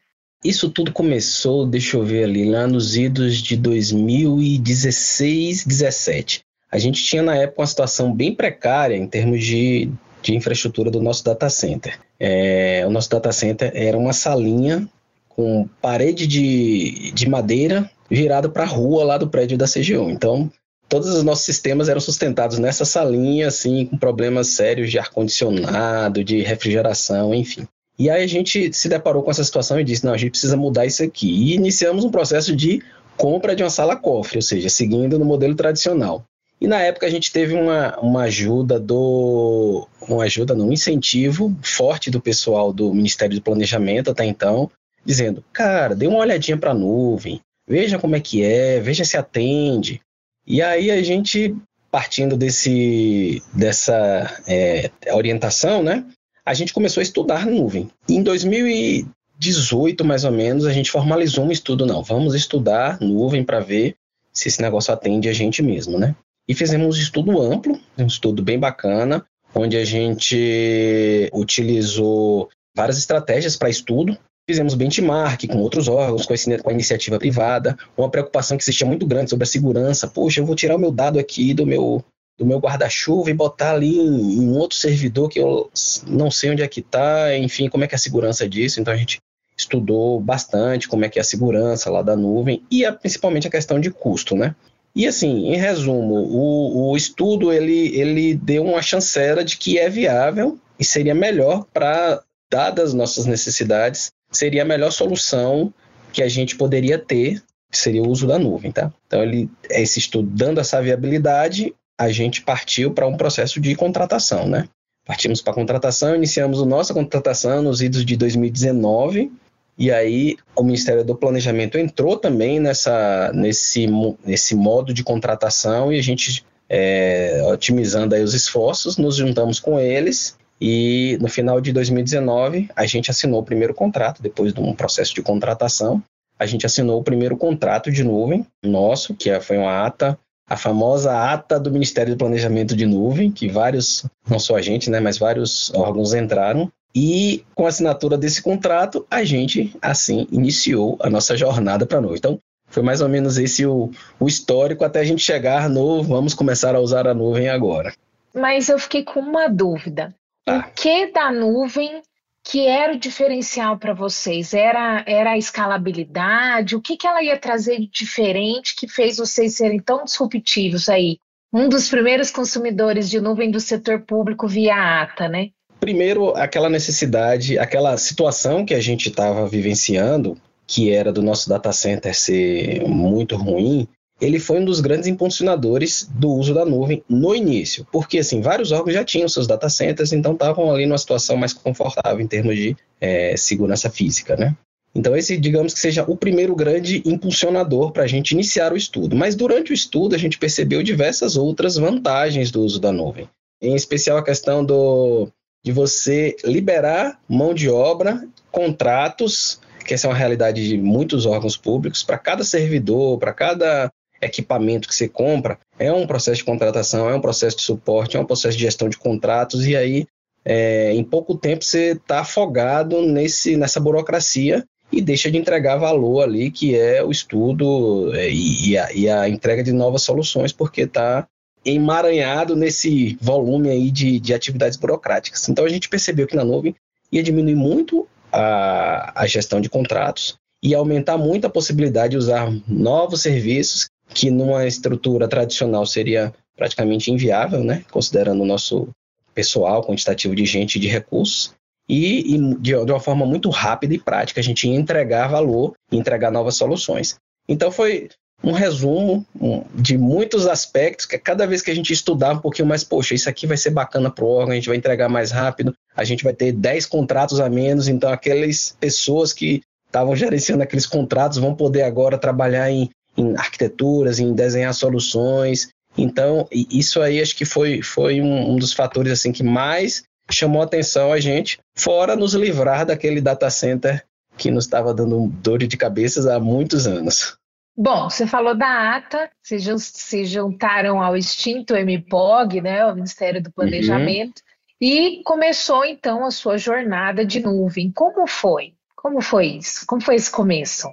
Isso 0.43 0.69
tudo 0.69 0.91
começou, 0.91 1.65
deixa 1.65 1.97
eu 1.97 2.03
ver 2.03 2.25
ali, 2.25 2.49
lá 2.49 2.67
nos 2.67 2.95
idos 2.95 3.37
de 3.37 3.57
2016, 3.57 5.65
17 5.65 6.47
a 6.71 6.77
gente 6.77 7.03
tinha 7.03 7.21
na 7.21 7.35
época 7.35 7.61
uma 7.61 7.67
situação 7.67 8.13
bem 8.13 8.33
precária 8.33 8.95
em 8.95 9.07
termos 9.07 9.43
de, 9.43 9.89
de 10.21 10.35
infraestrutura 10.35 10.91
do 10.91 11.01
nosso 11.01 11.23
data 11.23 11.49
center. 11.49 11.99
É, 12.19 12.83
o 12.85 12.89
nosso 12.89 13.09
data 13.09 13.31
center 13.31 13.71
era 13.73 13.97
uma 13.97 14.13
salinha 14.13 14.87
com 15.29 15.67
parede 15.81 16.27
de, 16.27 17.11
de 17.11 17.29
madeira 17.29 17.89
virado 18.09 18.49
para 18.49 18.63
a 18.63 18.67
rua 18.67 19.03
lá 19.03 19.17
do 19.17 19.29
prédio 19.29 19.57
da 19.57 19.65
CGU. 19.65 20.09
Então, 20.09 20.51
todos 20.87 21.09
os 21.09 21.23
nossos 21.23 21.45
sistemas 21.45 21.89
eram 21.89 21.99
sustentados 21.99 22.59
nessa 22.59 22.85
salinha, 22.85 23.47
assim, 23.47 23.85
com 23.85 23.97
problemas 23.97 24.47
sérios 24.49 24.89
de 24.89 24.99
ar-condicionado, 24.99 26.23
de 26.23 26.41
refrigeração, 26.41 27.33
enfim. 27.33 27.67
E 27.99 28.09
aí 28.09 28.23
a 28.23 28.27
gente 28.27 28.71
se 28.73 28.87
deparou 28.87 29.23
com 29.23 29.31
essa 29.31 29.43
situação 29.43 29.79
e 29.79 29.83
disse: 29.83 30.05
não, 30.05 30.13
a 30.13 30.17
gente 30.17 30.31
precisa 30.31 30.55
mudar 30.55 30.85
isso 30.85 31.03
aqui. 31.03 31.29
E 31.29 31.55
iniciamos 31.55 32.05
um 32.05 32.11
processo 32.11 32.55
de 32.55 32.81
compra 33.17 33.55
de 33.55 33.63
uma 33.63 33.69
sala 33.69 33.95
cofre, 33.95 34.37
ou 34.37 34.41
seja, 34.41 34.69
seguindo 34.69 35.17
no 35.17 35.25
modelo 35.25 35.55
tradicional. 35.55 36.23
E 36.59 36.67
na 36.67 36.79
época 36.81 37.05
a 37.05 37.09
gente 37.09 37.31
teve 37.31 37.55
uma, 37.55 37.97
uma 37.99 38.23
ajuda 38.23 38.79
do. 38.79 39.87
Uma 40.07 40.23
ajuda, 40.23 40.55
não, 40.55 40.69
um 40.69 40.73
incentivo 40.73 41.55
forte 41.61 42.09
do 42.09 42.21
pessoal 42.21 42.71
do 42.71 42.93
Ministério 42.93 43.35
do 43.35 43.41
Planejamento 43.41 44.11
até 44.11 44.25
então, 44.25 44.69
dizendo: 45.03 45.43
cara, 45.51 45.95
dê 45.95 46.07
uma 46.07 46.19
olhadinha 46.19 46.57
para 46.57 46.71
a 46.71 46.75
nuvem, 46.75 47.41
veja 47.67 47.99
como 47.99 48.15
é 48.15 48.19
que 48.19 48.43
é, 48.43 48.79
veja 48.79 49.03
se 49.03 49.17
atende. 49.17 50.01
E 50.45 50.61
aí 50.61 50.89
a 50.89 51.03
gente, 51.03 51.55
partindo 51.91 52.37
desse, 52.37 53.43
dessa 53.53 54.41
é, 54.47 54.89
orientação, 55.11 55.83
né, 55.83 56.05
a 56.45 56.53
gente 56.53 56.73
começou 56.73 57.01
a 57.01 57.03
estudar 57.03 57.45
nuvem. 57.45 57.89
Em 58.07 58.23
2018, 58.23 60.05
mais 60.05 60.23
ou 60.23 60.31
menos, 60.31 60.65
a 60.65 60.71
gente 60.71 60.89
formalizou 60.89 61.43
um 61.43 61.51
estudo, 61.51 61.85
não, 61.85 62.01
vamos 62.01 62.33
estudar 62.33 62.99
nuvem 63.01 63.43
para 63.43 63.59
ver 63.59 63.95
se 64.31 64.47
esse 64.47 64.61
negócio 64.61 64.93
atende 64.93 65.27
a 65.27 65.33
gente 65.33 65.61
mesmo, 65.61 65.99
né? 65.99 66.15
E 66.47 66.53
fizemos 66.53 66.97
um 66.97 67.01
estudo 67.01 67.41
amplo, 67.41 67.77
um 67.97 68.07
estudo 68.07 68.41
bem 68.41 68.57
bacana, 68.57 69.25
onde 69.53 69.75
a 69.75 69.83
gente 69.83 71.29
utilizou 71.33 72.49
várias 72.73 72.97
estratégias 72.97 73.57
para 73.57 73.69
estudo, 73.69 74.17
Fizemos 74.49 74.75
benchmark 74.75 75.45
com 75.47 75.57
outros 75.57 75.89
órgãos, 75.89 76.25
com, 76.25 76.69
a 76.69 76.73
iniciativa 76.73 77.19
privada, 77.19 77.77
uma 77.97 78.09
preocupação 78.09 78.55
que 78.55 78.63
existia 78.63 78.87
muito 78.87 79.05
grande 79.05 79.29
sobre 79.29 79.43
a 79.43 79.47
segurança. 79.47 80.07
Poxa, 80.07 80.39
eu 80.39 80.45
vou 80.45 80.55
tirar 80.55 80.77
o 80.77 80.79
meu 80.79 80.89
dado 80.89 81.19
aqui 81.19 81.53
do 81.53 81.65
meu, 81.65 82.01
do 82.39 82.45
meu 82.45 82.57
guarda-chuva 82.57 83.29
e 83.29 83.33
botar 83.33 83.71
ali 83.71 83.99
em, 83.99 84.43
em, 84.43 84.55
outro 84.55 84.77
servidor 84.77 85.27
que 85.27 85.39
eu 85.39 85.69
não 86.07 86.31
sei 86.31 86.51
onde 86.51 86.61
é 86.61 86.67
que 86.67 86.79
está, 86.79 87.37
enfim, 87.37 87.67
como 87.67 87.83
é 87.83 87.87
que 87.87 87.95
é 87.95 87.97
a 87.97 87.99
segurança 87.99 88.47
disso. 88.47 88.79
Então 88.79 88.93
a 88.93 88.97
gente 88.97 89.17
estudou 89.57 90.17
bastante 90.21 90.87
como 90.87 91.03
é 91.03 91.09
que 91.09 91.19
é 91.19 91.21
a 91.21 91.25
segurança 91.25 91.91
lá 91.91 92.01
da 92.01 92.15
nuvem 92.15 92.63
e 92.71 92.85
a, 92.85 92.93
principalmente 92.93 93.47
a 93.47 93.51
questão 93.51 93.81
de 93.81 93.91
custo, 93.91 94.33
né? 94.33 94.55
E 94.95 95.05
assim, 95.05 95.49
em 95.49 95.57
resumo, 95.57 96.15
o, 96.15 96.91
o 96.91 96.95
estudo 96.95 97.51
ele, 97.51 97.99
ele 97.99 98.33
deu 98.33 98.63
uma 98.63 98.81
chancela 98.81 99.43
de 99.43 99.57
que 99.57 99.77
é 99.77 99.89
viável 99.89 100.57
e 100.79 100.85
seria 100.85 101.13
melhor 101.13 101.65
para, 101.73 102.23
dadas 102.49 102.93
nossas 102.93 103.25
necessidades, 103.25 104.11
seria 104.37 104.61
a 104.61 104.65
melhor 104.65 104.91
solução 104.91 105.73
que 106.13 106.21
a 106.21 106.29
gente 106.29 106.55
poderia 106.55 106.97
ter, 106.97 107.41
seria 107.71 108.01
o 108.01 108.09
uso 108.09 108.27
da 108.27 108.39
nuvem, 108.39 108.71
tá? 108.71 108.91
Então, 109.07 109.21
ele, 109.21 109.49
esse 109.69 109.99
estudo 109.99 110.29
dando 110.29 110.59
essa 110.59 110.81
viabilidade, 110.81 111.73
a 111.99 112.09
gente 112.09 112.41
partiu 112.41 112.93
para 112.93 113.07
um 113.07 113.17
processo 113.17 113.59
de 113.59 113.75
contratação, 113.75 114.47
né? 114.47 114.67
Partimos 115.05 115.41
para 115.41 115.53
a 115.53 115.55
contratação, 115.55 116.15
iniciamos 116.15 116.61
a 116.61 116.65
nossa 116.65 116.93
contratação 116.93 117.61
nos 117.61 117.81
idos 117.81 118.05
de 118.05 118.15
2019, 118.15 119.31
e 119.77 119.91
aí 119.91 120.37
o 120.55 120.63
Ministério 120.63 121.03
do 121.03 121.15
Planejamento 121.15 121.77
entrou 121.77 122.17
também 122.17 122.59
nessa, 122.59 123.31
nesse, 123.33 123.87
nesse 124.25 124.55
modo 124.55 124.93
de 124.93 125.03
contratação 125.03 125.93
e 125.93 125.99
a 125.99 126.01
gente, 126.01 126.43
é, 126.67 127.41
otimizando 127.47 128.15
aí 128.15 128.23
os 128.23 128.33
esforços, 128.33 128.97
nos 128.97 129.15
juntamos 129.15 129.59
com 129.59 129.79
eles 129.79 130.35
e 130.59 131.17
no 131.21 131.27
final 131.27 131.61
de 131.61 131.71
2019, 131.71 132.69
a 132.75 132.85
gente 132.85 133.11
assinou 133.11 133.41
o 133.41 133.45
primeiro 133.45 133.73
contrato, 133.73 134.21
depois 134.21 134.53
de 134.53 134.59
um 134.59 134.73
processo 134.73 135.13
de 135.13 135.21
contratação. 135.21 136.01
A 136.39 136.45
gente 136.45 136.65
assinou 136.65 136.99
o 136.99 137.03
primeiro 137.03 137.37
contrato 137.37 137.91
de 137.91 138.03
nuvem 138.03 138.45
nosso, 138.63 139.13
que 139.15 139.29
é, 139.29 139.39
foi 139.39 139.57
uma 139.57 139.85
ata, 139.85 140.17
a 140.49 140.55
famosa 140.55 141.11
ata 141.31 141.59
do 141.59 141.71
Ministério 141.71 142.15
do 142.15 142.17
Planejamento 142.17 142.75
de 142.75 142.85
Nuvem, 142.85 143.31
que 143.31 143.49
vários, 143.49 144.05
não 144.29 144.39
só 144.39 144.55
a 144.55 144.61
gente, 144.61 144.89
né, 144.89 144.99
mas 144.99 145.17
vários 145.17 145.73
órgãos 145.73 146.13
entraram. 146.13 146.71
E 146.95 147.43
com 147.53 147.65
a 147.65 147.69
assinatura 147.69 148.17
desse 148.17 148.41
contrato, 148.41 149.05
a 149.11 149.23
gente, 149.23 149.75
assim, 149.81 150.27
iniciou 150.31 150.97
a 151.01 151.09
nossa 151.09 151.35
jornada 151.35 151.85
para 151.85 151.97
a 151.97 152.01
nuvem. 152.01 152.17
Então, 152.17 152.39
foi 152.69 152.81
mais 152.81 153.01
ou 153.01 153.09
menos 153.09 153.37
esse 153.37 153.65
o, 153.65 153.91
o 154.19 154.27
histórico 154.27 154.83
até 154.83 154.99
a 154.99 155.03
gente 155.03 155.21
chegar 155.21 155.69
no 155.69 156.01
vamos 156.03 156.33
começar 156.33 156.75
a 156.75 156.79
usar 156.79 157.07
a 157.07 157.13
nuvem 157.13 157.49
agora. 157.49 157.93
Mas 158.33 158.69
eu 158.69 158.79
fiquei 158.79 159.03
com 159.03 159.19
uma 159.19 159.47
dúvida. 159.47 160.13
O 160.47 160.63
que 160.73 161.11
da 161.11 161.29
nuvem 161.29 162.01
que 162.41 162.65
era 162.65 162.93
o 162.93 162.99
diferencial 162.99 163.77
para 163.77 163.93
vocês? 163.93 164.53
Era, 164.53 165.03
era 165.05 165.31
a 165.31 165.37
escalabilidade? 165.37 166.75
O 166.75 166.81
que, 166.81 166.95
que 166.95 167.05
ela 167.05 167.21
ia 167.21 167.37
trazer 167.37 167.77
de 167.79 167.87
diferente 167.87 168.73
que 168.73 168.87
fez 168.87 169.17
vocês 169.17 169.55
serem 169.55 169.79
tão 169.79 170.05
disruptivos 170.05 170.87
aí? 170.87 171.17
Um 171.53 171.67
dos 171.67 171.89
primeiros 171.89 172.31
consumidores 172.31 173.09
de 173.09 173.19
nuvem 173.19 173.51
do 173.51 173.59
setor 173.59 174.01
público 174.01 174.47
via 174.47 175.01
ATA, 175.01 175.27
né? 175.27 175.49
Primeiro, 175.81 176.29
aquela 176.35 176.69
necessidade, 176.69 177.59
aquela 177.59 177.97
situação 177.97 178.65
que 178.65 178.73
a 178.73 178.79
gente 178.79 179.09
estava 179.09 179.47
vivenciando, 179.47 180.37
que 180.65 180.89
era 180.91 181.11
do 181.11 181.21
nosso 181.21 181.49
data 181.49 181.73
center 181.73 182.15
ser 182.15 182.87
muito 182.87 183.35
ruim, 183.35 183.87
ele 184.19 184.39
foi 184.39 184.59
um 184.59 184.65
dos 184.65 184.79
grandes 184.79 185.07
impulsionadores 185.07 186.09
do 186.11 186.31
uso 186.31 186.53
da 186.53 186.65
nuvem 186.65 187.03
no 187.07 187.35
início, 187.35 187.85
porque 187.91 188.19
assim 188.19 188.41
vários 188.41 188.71
órgãos 188.71 188.93
já 188.93 189.03
tinham 189.03 189.29
seus 189.29 189.45
data 189.45 189.69
centers, 189.69 190.11
então 190.11 190.33
estavam 190.33 190.71
ali 190.71 190.85
numa 190.85 190.97
situação 190.97 191.37
mais 191.37 191.53
confortável 191.53 192.19
em 192.19 192.27
termos 192.27 192.55
de 192.55 192.75
é, 192.99 193.35
segurança 193.37 193.89
física, 193.89 194.35
né? 194.35 194.55
Então 194.95 195.15
esse, 195.15 195.37
digamos 195.37 195.73
que 195.73 195.79
seja 195.79 196.03
o 196.07 196.17
primeiro 196.17 196.55
grande 196.55 197.03
impulsionador 197.05 197.91
para 197.91 198.03
a 198.03 198.07
gente 198.07 198.31
iniciar 198.31 198.73
o 198.73 198.77
estudo. 198.77 199.15
Mas 199.15 199.35
durante 199.35 199.71
o 199.71 199.73
estudo 199.73 200.15
a 200.15 200.17
gente 200.17 200.39
percebeu 200.39 200.81
diversas 200.81 201.37
outras 201.37 201.75
vantagens 201.75 202.49
do 202.49 202.61
uso 202.61 202.79
da 202.79 202.91
nuvem, 202.91 203.29
em 203.61 203.75
especial 203.75 204.17
a 204.17 204.23
questão 204.23 204.65
do 204.65 205.29
de 205.63 205.71
você 205.71 206.35
liberar 206.45 207.19
mão 207.27 207.53
de 207.53 207.69
obra, 207.69 208.25
contratos 208.51 209.59
que 209.87 209.93
essa 209.93 210.05
é 210.05 210.09
uma 210.09 210.17
realidade 210.17 210.67
de 210.67 210.77
muitos 210.77 211.25
órgãos 211.25 211.55
públicos, 211.55 212.03
para 212.03 212.17
cada 212.17 212.43
servidor, 212.43 213.17
para 213.17 213.33
cada 213.33 213.89
equipamento 214.21 214.87
que 214.87 214.95
você 214.95 215.07
compra, 215.07 215.59
é 215.77 215.91
um 215.91 216.07
processo 216.07 216.37
de 216.37 216.43
contratação, 216.43 217.09
é 217.09 217.15
um 217.15 217.21
processo 217.21 217.57
de 217.57 217.63
suporte, 217.63 218.17
é 218.17 218.19
um 218.19 218.25
processo 218.25 218.57
de 218.57 218.63
gestão 218.63 218.89
de 218.89 218.97
contratos, 218.97 219.65
e 219.65 219.75
aí 219.75 220.07
é, 220.45 220.93
em 220.93 221.03
pouco 221.03 221.35
tempo 221.35 221.63
você 221.63 221.91
está 221.91 222.21
afogado 222.21 223.01
nesse, 223.01 223.57
nessa 223.57 223.79
burocracia 223.79 224.63
e 224.91 225.01
deixa 225.01 225.29
de 225.29 225.37
entregar 225.37 225.77
valor 225.77 226.23
ali, 226.23 226.49
que 226.49 226.75
é 226.75 227.03
o 227.03 227.11
estudo 227.11 228.13
é, 228.15 228.29
e, 228.29 228.69
e, 228.69 228.77
a, 228.77 228.93
e 228.93 229.09
a, 229.09 229.27
entrega 229.27 229.61
de 229.61 229.73
novas 229.73 230.03
soluções, 230.03 230.53
porque 230.53 230.83
está 230.83 231.27
emaranhado 231.65 232.55
nesse 232.55 233.17
volume 233.19 233.69
aí 233.69 233.91
de, 233.91 234.19
de 234.19 234.33
atividades 234.33 234.77
burocráticas. 234.77 235.47
Então 235.49 235.65
a 235.65 235.69
gente 235.69 235.89
percebeu 235.89 236.25
que 236.25 236.35
na 236.35 236.45
nuvem 236.45 236.73
ia 237.11 237.21
diminuir 237.21 237.55
muito 237.55 238.07
a, 238.31 239.21
a 239.21 239.27
gestão 239.27 239.59
de 239.59 239.69
contratos 239.69 240.37
e 240.63 240.73
aumentar 240.73 241.17
muito 241.17 241.45
a 241.45 241.49
possibilidade 241.49 242.11
de 242.11 242.17
usar 242.17 242.49
novos 242.67 243.21
serviços 243.21 243.89
que 244.13 244.31
numa 244.31 244.65
estrutura 244.65 245.27
tradicional 245.27 245.85
seria 245.85 246.33
praticamente 246.55 247.11
inviável, 247.11 247.63
né, 247.63 247.83
considerando 247.91 248.41
o 248.41 248.45
nosso 248.45 248.89
pessoal 249.33 249.85
quantitativo 249.85 250.35
de 250.35 250.45
gente 250.45 250.75
e 250.75 250.79
de 250.79 250.87
recursos, 250.87 251.53
e, 251.87 252.35
e 252.35 252.55
de, 252.55 252.85
de, 252.85 252.91
uma 252.91 252.99
forma 252.99 253.25
muito 253.25 253.49
rápida 253.49 253.93
e 253.93 253.99
prática 253.99 254.41
a 254.41 254.43
gente 254.43 254.67
ia 254.67 254.75
entregar 254.75 255.27
valor 255.27 255.73
e 255.91 255.97
entregar 255.97 256.31
novas 256.31 256.55
soluções. 256.55 257.15
Então 257.47 257.71
foi 257.71 258.09
um 258.43 258.51
resumo 258.51 259.25
de 259.73 259.97
muitos 259.97 260.47
aspectos 260.47 261.05
que 261.05 261.17
cada 261.17 261.47
vez 261.47 261.61
que 261.61 261.71
a 261.71 261.75
gente 261.75 261.91
estudar 261.91 262.33
um 262.33 262.39
pouquinho 262.39 262.67
mais, 262.67 262.83
poxa, 262.83 263.15
isso 263.15 263.29
aqui 263.29 263.47
vai 263.47 263.57
ser 263.57 263.71
bacana 263.71 264.11
para 264.11 264.23
o 264.23 264.29
órgão, 264.29 264.51
a 264.51 264.55
gente 264.55 264.67
vai 264.67 264.77
entregar 264.77 265.09
mais 265.09 265.31
rápido, 265.31 265.73
a 265.95 266.03
gente 266.03 266.23
vai 266.23 266.33
ter 266.33 266.51
10 266.51 266.85
contratos 266.85 267.39
a 267.39 267.49
menos, 267.49 267.87
então 267.87 268.11
aquelas 268.11 268.75
pessoas 268.79 269.33
que 269.33 269.61
estavam 269.87 270.15
gerenciando 270.15 270.61
aqueles 270.61 270.85
contratos 270.85 271.39
vão 271.39 271.55
poder 271.55 271.83
agora 271.83 272.17
trabalhar 272.17 272.69
em 272.69 272.89
em 273.17 273.35
arquiteturas, 273.35 274.19
em 274.19 274.33
desenhar 274.33 274.73
soluções. 274.73 275.69
Então, 275.97 276.47
isso 276.51 277.01
aí 277.01 277.19
acho 277.19 277.35
que 277.35 277.45
foi, 277.45 277.81
foi 277.81 278.21
um, 278.21 278.51
um 278.51 278.55
dos 278.55 278.73
fatores 278.73 279.11
assim 279.11 279.31
que 279.31 279.43
mais 279.43 280.03
chamou 280.29 280.61
atenção 280.61 281.11
a 281.11 281.19
gente, 281.19 281.59
fora 281.75 282.15
nos 282.15 282.33
livrar 282.33 282.85
daquele 282.85 283.21
data 283.21 283.49
center 283.49 284.05
que 284.37 284.51
nos 284.51 284.65
estava 284.65 284.93
dando 284.93 285.27
dor 285.41 285.59
de 285.59 285.77
cabeças 285.77 286.27
há 286.27 286.39
muitos 286.39 286.85
anos. 286.85 287.37
Bom, 287.75 288.09
você 288.09 288.25
falou 288.25 288.55
da 288.55 288.95
ATA, 288.95 289.29
vocês 289.41 289.63
se 289.83 290.25
juntaram 290.25 291.01
ao 291.01 291.15
extinto 291.15 291.75
MPOG, 291.75 292.59
né, 292.61 292.85
o 292.85 292.95
Ministério 292.95 293.41
do 293.41 293.51
Planejamento, 293.51 294.39
uhum. 294.39 294.87
e 294.87 295.21
começou 295.23 295.85
então 295.85 296.25
a 296.25 296.31
sua 296.31 296.57
jornada 296.57 297.25
de 297.25 297.39
nuvem. 297.39 297.91
Como 297.91 298.25
foi? 298.27 298.73
Como 298.95 299.21
foi 299.21 299.45
isso? 299.45 299.85
Como 299.85 300.01
foi 300.01 300.15
esse 300.15 300.31
começo? 300.31 300.87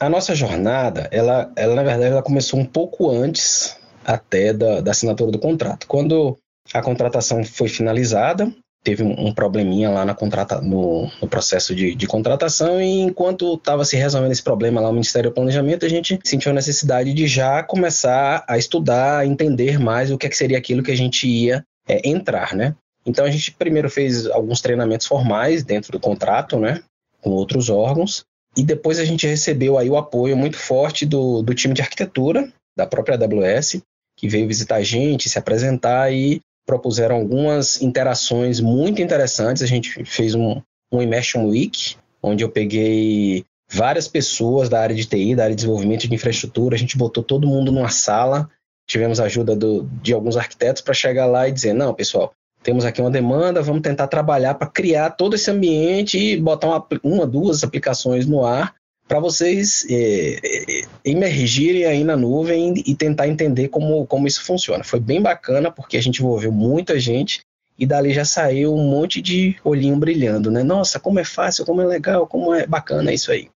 A 0.00 0.08
nossa 0.08 0.34
jornada, 0.34 1.08
ela, 1.12 1.52
ela 1.54 1.74
na 1.74 1.82
verdade, 1.82 2.12
ela 2.12 2.22
começou 2.22 2.58
um 2.58 2.64
pouco 2.64 3.10
antes 3.10 3.76
até 4.04 4.52
da, 4.52 4.80
da 4.80 4.90
assinatura 4.90 5.30
do 5.30 5.38
contrato. 5.38 5.86
Quando 5.86 6.36
a 6.72 6.82
contratação 6.82 7.44
foi 7.44 7.68
finalizada, 7.68 8.52
teve 8.82 9.02
um, 9.02 9.32
probleminha 9.32 9.90
lá 9.90 10.04
na 10.04 10.14
contrata, 10.14 10.60
no, 10.60 11.08
no 11.20 11.28
processo 11.28 11.74
de, 11.74 11.94
de, 11.94 12.06
contratação 12.06 12.80
e 12.80 13.00
enquanto 13.00 13.54
estava 13.54 13.84
se 13.84 13.96
resolvendo 13.96 14.32
esse 14.32 14.42
problema 14.42 14.80
lá 14.80 14.88
no 14.88 14.94
Ministério 14.94 15.30
do 15.30 15.34
Planejamento, 15.34 15.86
a 15.86 15.88
gente 15.88 16.18
sentiu 16.24 16.50
a 16.50 16.54
necessidade 16.54 17.12
de 17.14 17.26
já 17.26 17.62
começar 17.62 18.44
a 18.48 18.58
estudar, 18.58 19.18
a 19.18 19.26
entender 19.26 19.78
mais 19.78 20.10
o 20.10 20.18
que, 20.18 20.26
é 20.26 20.28
que 20.28 20.36
seria 20.36 20.58
aquilo 20.58 20.82
que 20.82 20.90
a 20.90 20.96
gente 20.96 21.28
ia 21.28 21.64
é, 21.88 22.08
entrar, 22.08 22.54
né? 22.54 22.74
Então 23.06 23.24
a 23.24 23.30
gente 23.30 23.52
primeiro 23.52 23.88
fez 23.90 24.26
alguns 24.26 24.60
treinamentos 24.60 25.06
formais 25.06 25.62
dentro 25.62 25.92
do 25.92 26.00
contrato, 26.00 26.58
né? 26.58 26.82
Com 27.20 27.30
outros 27.30 27.68
órgãos. 27.68 28.24
E 28.56 28.62
depois 28.62 28.98
a 28.98 29.04
gente 29.04 29.26
recebeu 29.26 29.78
aí 29.78 29.88
o 29.88 29.96
apoio 29.96 30.36
muito 30.36 30.56
forte 30.56 31.06
do, 31.06 31.42
do 31.42 31.54
time 31.54 31.74
de 31.74 31.82
arquitetura 31.82 32.52
da 32.76 32.86
própria 32.86 33.16
AWS, 33.16 33.82
que 34.16 34.28
veio 34.28 34.46
visitar 34.46 34.76
a 34.76 34.82
gente, 34.82 35.28
se 35.28 35.38
apresentar 35.38 36.12
e 36.12 36.40
propuseram 36.66 37.16
algumas 37.16 37.80
interações 37.80 38.60
muito 38.60 39.00
interessantes. 39.00 39.62
A 39.62 39.66
gente 39.66 40.04
fez 40.04 40.34
um, 40.34 40.60
um 40.92 41.02
Immersion 41.02 41.46
Week, 41.46 41.96
onde 42.22 42.44
eu 42.44 42.50
peguei 42.50 43.44
várias 43.70 44.06
pessoas 44.06 44.68
da 44.68 44.80
área 44.80 44.94
de 44.94 45.06
TI, 45.06 45.34
da 45.34 45.44
área 45.44 45.54
de 45.54 45.62
desenvolvimento 45.62 46.06
de 46.06 46.14
infraestrutura, 46.14 46.76
a 46.76 46.78
gente 46.78 46.96
botou 46.96 47.24
todo 47.24 47.48
mundo 47.48 47.72
numa 47.72 47.88
sala, 47.88 48.48
tivemos 48.86 49.18
ajuda 49.18 49.56
do, 49.56 49.84
de 50.02 50.12
alguns 50.12 50.36
arquitetos 50.36 50.82
para 50.82 50.92
chegar 50.92 51.24
lá 51.24 51.48
e 51.48 51.52
dizer, 51.52 51.72
não, 51.72 51.94
pessoal, 51.94 52.34
temos 52.62 52.84
aqui 52.84 53.00
uma 53.00 53.10
demanda, 53.10 53.62
vamos 53.62 53.82
tentar 53.82 54.06
trabalhar 54.06 54.54
para 54.54 54.68
criar 54.68 55.10
todo 55.10 55.34
esse 55.34 55.50
ambiente 55.50 56.18
e 56.18 56.36
botar 56.36 56.68
uma, 56.68 56.86
uma 57.02 57.26
duas 57.26 57.64
aplicações 57.64 58.26
no 58.26 58.44
ar 58.44 58.74
para 59.08 59.20
vocês 59.20 59.84
é, 59.90 60.38
é, 60.42 60.84
emergirem 61.04 61.84
aí 61.84 62.04
na 62.04 62.16
nuvem 62.16 62.74
e 62.86 62.94
tentar 62.94 63.28
entender 63.28 63.68
como, 63.68 64.06
como 64.06 64.26
isso 64.26 64.44
funciona. 64.44 64.84
Foi 64.84 65.00
bem 65.00 65.20
bacana 65.20 65.70
porque 65.70 65.96
a 65.96 66.02
gente 66.02 66.20
envolveu 66.20 66.50
muita 66.50 66.98
gente 66.98 67.40
e 67.78 67.84
dali 67.84 68.12
já 68.12 68.24
saiu 68.24 68.74
um 68.74 68.88
monte 68.88 69.20
de 69.20 69.56
olhinho 69.64 69.96
brilhando, 69.96 70.50
né? 70.50 70.62
Nossa, 70.62 71.00
como 71.00 71.18
é 71.18 71.24
fácil, 71.24 71.66
como 71.66 71.82
é 71.82 71.86
legal, 71.86 72.26
como 72.26 72.54
é 72.54 72.66
bacana 72.66 73.12
isso 73.12 73.32
aí. 73.32 73.50